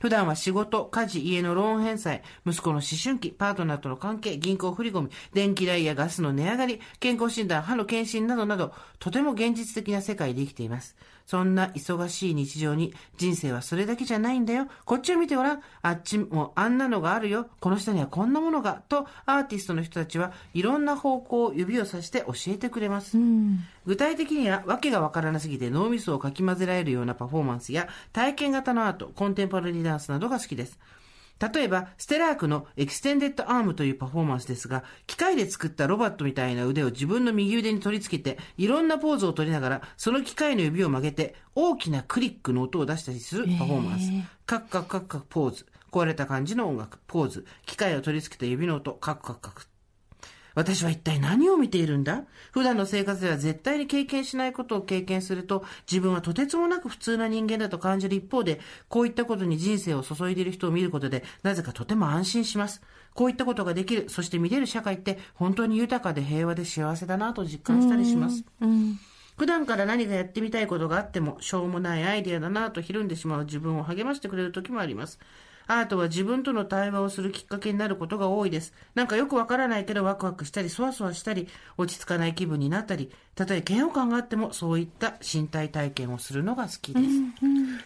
[0.00, 10.94] 普段は仕事、家事、家のローン返済、息子の思春期、パートナーとの関係、銀行振り込み、電気代やガスの値上がり、健康診断、歯の検診などなど、とても現実的な世界で生きています。
[11.26, 14.68] そんな忙しい日常に、人生はそれだけじゃないんだよ。
[14.84, 15.60] こっちを見てごらん。
[15.82, 17.46] あっちもあんなのがあるよ。
[17.60, 18.82] この下にはこんなものが。
[18.88, 23.16] と、アーティストの人たちはいろんな方向を指をさして教えてくれます。
[23.86, 30.78] 具体的には、わけがわからなすぎて脳みそをかき混ぜられるようなパフォーマンスや、体験型のアート、コンテンポラリーダンスなどが好きです。
[31.40, 44.10] 例えば、ステラークのエクステンデッドアームというパフォーマンスですが、機械で作ったロボットみたいな腕を自分の右腕に取り付けて、いろんなポーズを取りながら、その機械の指を曲げて、大きなクリックの音を出したりするパフォーマンス。
[44.46, 45.66] カッカッカッカッポーズ。
[45.90, 47.46] 壊れた感じの音楽、ポーズ。
[47.66, 49.73] 機械を取り付けた指の音、カッカッカッカッ。
[50.54, 52.24] 私は一体何を見ているんだ？
[52.52, 62.82] 普段の生活では絶対に経験しないことを経験すると、自分はとてつもなく普通な人間だと感じる一方で、こういったことに人生を注いでいる人を見ることで、なぜかとても安心します。
[63.14, 68.44] こういったことができる、そして見れる社会って本当に豊かで平和で幸せだなと実感したりします。
[69.36, 75.18] 普段から何かやってみたいことがあっても、しょうもないアイデアだなとひるんでしまう自分を励ましてくれる時もあります。
[75.66, 78.72] アートは自分との対話をするきっかけになることが多いです。
[78.94, 81.48] なんかよくわからないけどワクワクしたり、そわそわしたり、
[81.78, 87.00] 落ち着かない気分になったり、たとえ嫌悪感があっても、そういった身体体験をするのが好きで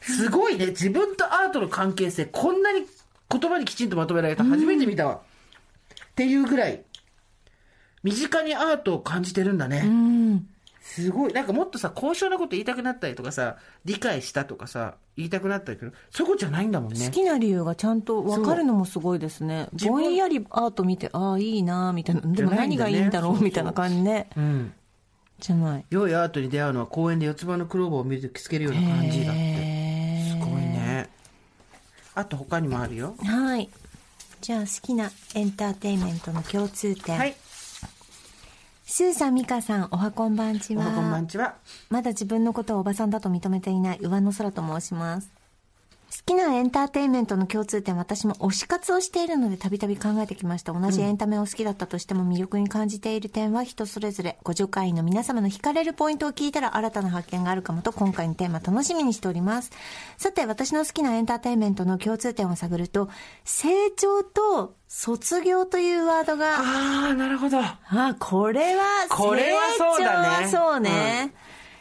[0.03, 0.17] す。
[0.17, 0.67] すごいね。
[0.67, 2.85] 自分とアートの関係性、こんなに
[3.31, 5.17] 言葉にきちんとまとめられた初めて見たわ。
[5.17, 6.83] っていうぐらい、
[8.03, 9.83] 身近にアートを感じてるんだね。
[10.89, 11.33] すごい。
[11.33, 17.13] なんかもっとさ、高尚なこと言いたくなったりとかさ、理解したとかさ、言いたくなったりけど、そういうことじゃないんだもんね好。
[17.13, 19.69] きな理由がちゃんと分かるのもすごいですね。
[19.87, 22.23] ぼんやりアート見て、ああ、いいなみたいな。
[22.23, 24.31] でも何がいいんだろうみたいな感じね。
[24.37, 24.73] うん。
[25.39, 25.85] じゃない。
[25.91, 30.25] 良いアートに出会うのは公園で四つ葉のクローバーを見ると着付けるような感じだって。
[30.31, 31.09] すごいね。
[32.15, 33.15] あと他にもあるよ。
[33.23, 33.69] はい。
[34.41, 37.19] じゃあ好きなエンターテインメントの共通点。
[37.19, 37.37] はい。
[38.91, 40.83] スーさん、ミカさん、おはこんばんちは。
[40.83, 41.57] おはこんばんちは。
[41.91, 45.31] まだ自分のことをおばさんだと認めていない上野空と申します。
[46.11, 50.73] 好きなエンターテインメントの共通点、私も推し活をしているのでたびたび考えてきました。
[50.73, 54.39] 同じエンタメを好きだったとしても魅力に感じている点は人それぞれ。
[54.43, 59.71] ご助会員の皆様の惹かれるポイントを聞いたら新たな発見があるかもと今回のテーマ楽しみにしております。
[60.17, 63.11] さて、私の好きなエンターテインメントの共通点を探ると、
[63.45, 67.59] 成長と卒業というワードがああ、なるほど。
[67.61, 71.35] あ、これは、これはそうだね成長はそうね。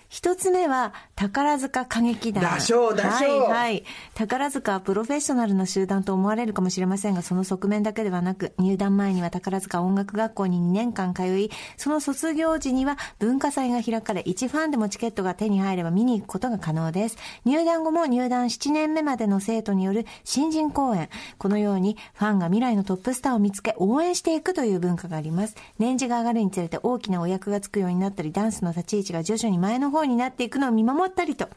[0.09, 2.41] 一つ目は、宝塚歌劇団。
[2.41, 3.83] だしょうだしょうはい、はい。
[4.13, 17.17] 宝塚はプロフェッショナルな集団と思われるかもしれませんが、その側面だけではなく、入団前には宝塚音楽学校に2年間通い、その卒業時には文化祭が開かれ、一ファンでもチケットが手に入れば見に行くことが可能です。
[17.43, 21.09] 入団後も入団7年目までの生徒による新人公演。
[21.37, 25.55] このように、ファンが未来のトップスターを見つけ、応援していくという文化があります。
[25.79, 31.49] 年次が上がるにつれて大きなお役がつくようになったり、ダンスの立ち位置が徐々に前の方になっていくのを見守ったりと。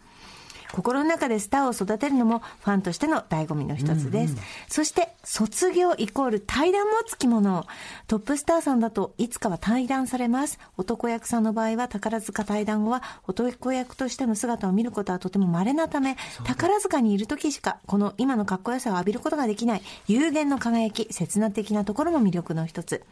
[0.73, 4.37] 心の中でスターを育てるのもファンとしての醍醐味の一つです。
[4.69, 7.67] そして、卒業イコール対談もつきもの。
[8.07, 10.59] トップスターさんだといつかは対談されます。
[10.77, 23.05] 男役さんの場合は宝塚対談後は男役としての姿を見ることはとても稀なため、宝塚にいる時しかこの今のかっこよさを浴びることができない有限の輝き、刹那的なところも魅力の一つ。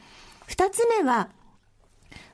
[0.46, 1.28] 二つ目は、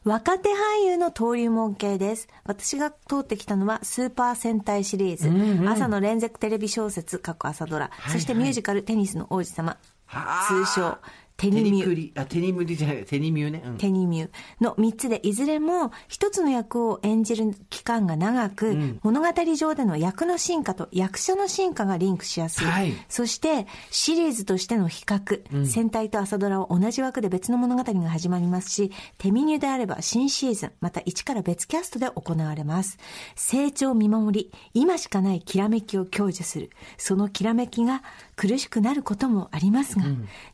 [0.05, 2.28] 若手俳優の登竜門系です。
[2.44, 10.46] 私が通ってきたのはスーパー戦隊シリーズ、朝の連続テレビ小説、過去朝ドラ、そしてミュージカルテニスの王子様、はあ。
[10.46, 10.98] 通称
[11.37, 13.62] テニミュあ、テニムリじゃない、テニミューね。
[13.66, 14.30] うんテニミュー
[14.61, 22.66] の3つでいずれも一つの役を演じる期間が長く、物語上での役の進化と役者の進化がリンクしやすい。
[22.66, 32.99] はいそしてシリーズとしての比較、戦隊と朝ドラを同じ枠で別の物語が始まりますし、テミニューであれば新シーズン、また一から別キャストで行われます。
[33.35, 36.70] 成長を見守り、今しかないきらめきを享受する。
[36.97, 38.03] そのきらめきが
[38.37, 40.05] 苦しくなることもありますが、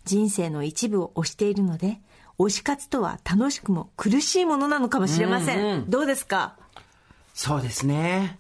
[0.04, 2.00] 人生の一部を推しているので、
[2.38, 5.58] 推し活とは楽しくも苦しいものなのかもしれません。
[5.58, 6.56] うんうんどうですか？
[7.34, 8.38] そうですね。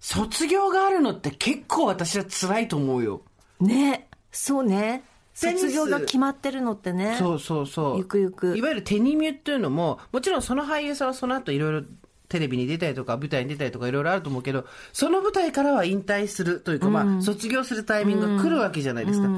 [0.00, 3.22] 卒業があるのって結構私は辛いと思うよ。
[3.60, 4.08] ね。
[4.30, 5.04] そうね。
[5.34, 7.16] 卒業が決まってるのってね。
[7.18, 7.98] そうそうそう。
[7.98, 11.86] ゆくゆくいわゆるテニミュっていうのも、もちろんその俳優さんはその後いろいろ
[12.32, 14.64] テレビに出たりとか、舞台に出たりとかいろいろあると思うけど、
[14.94, 19.28] その舞台からは引退するというか、まあ、卒業するタイミングが来るわけじゃないですか。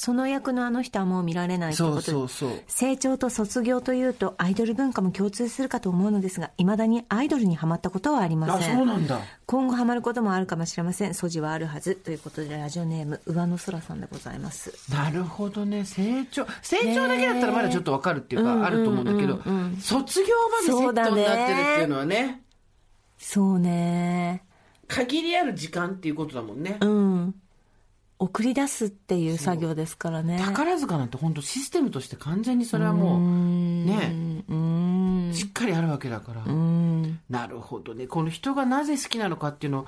[0.00, 2.62] その役のあの人はもう見られないということでそうそうそう。
[2.68, 8.74] 成長と卒業というとアイドル文化も共通するかと思うのですがいまだにアイドルにはまったことはありません。
[8.74, 9.18] あそうなんだ。
[9.46, 11.14] 今後ハマることもあるかもしれません。
[11.14, 14.72] 素地はあるはずということでラジオネーム上野空さんでございます。
[14.88, 15.84] なるほどね。
[15.84, 16.46] 成長。
[16.62, 19.40] 成長だけだったらまだちょっとわかるっていうか、あると思うんだけど、
[19.80, 22.44] 卒業までセットになってるっていうのはね、
[23.18, 24.44] そうね。
[24.86, 26.78] 限りある時間っていうことだもんね。
[26.80, 27.34] うん
[28.18, 36.42] 送り出すっていう作業ですからね宝塚なんて本当システムとして完全にそれはもう、ね、うんしっかりあるわけだから。
[36.44, 38.06] うんなるほどね。
[38.06, 39.86] この人がなぜ好きなのかっていうのを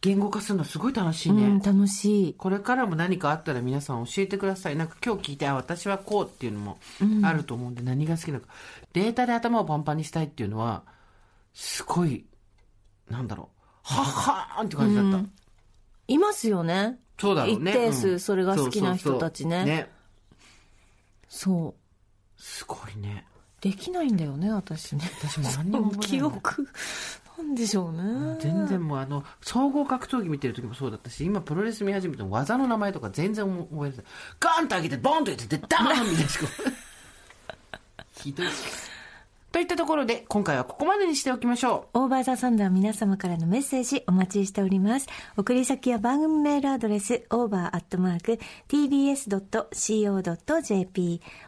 [0.00, 1.44] 言語化するのはすごい楽しいね。
[1.44, 4.76] うん楽しいこれからも何かあったら皆さん教えてください。
[4.76, 6.78] なんか今日聞いて、あ、私はこうっていうのも
[7.22, 8.48] あると思うんで、何が好きなのか。
[8.92, 10.82] データで頭をパンパンにしたいっていうのは、
[11.54, 12.24] すごい、
[13.10, 15.28] なんだろう、はっはーんって感じだった。
[16.06, 17.70] いますよねそうだろうね。
[17.70, 19.90] 一定数うんそれが好きな人たちねね。
[21.28, 23.26] そうすごいね。
[23.60, 26.68] できないんだよね私ね私も何にも覚えない記憶
[27.38, 34.06] なんでしょうね全然もうあの、総合格闘技見てる時もそうだったし、今プロレス見始めても技の名前とか全然覚えてない。
[34.38, 36.46] ガーンと上げて、ボンとやって、で、ダーンみたいなしか。
[38.22, 38.46] ひどい。
[39.54, 45.06] といったところで、今回はここまでにしておきましょオーバーザサンドは皆様からのメッセージお待ちしております。
[45.36, 48.40] 送り先は番組メールアドレス over.tbs.co.jp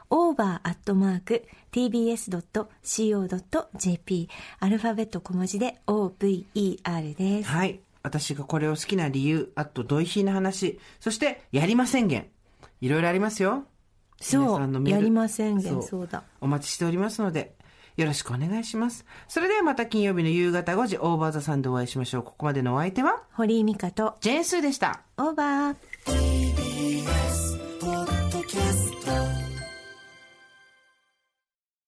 [0.08, 0.68] over.tbs.co.jp
[4.60, 6.44] アルファベット小文字で over
[7.16, 7.42] でう。
[7.42, 7.48] す。
[7.50, 7.80] はい。
[8.04, 12.28] 私がこれを好きな理由、あと、ドイヒーな話、そして、やりま宣言。
[12.80, 13.64] いろいろありますよ。
[14.20, 17.55] そうやりま宣言そうだお待ちしておりますので、
[17.96, 19.04] よろしくお願いします。
[19.28, 22.22] それではまた金曜日の夕方5時、オーバーザさんでお会いしましょう。
[22.22, 25.02] ここまでのお相手は、堀井美香と、ジェーンスーでした。
[25.16, 27.45] オーバー。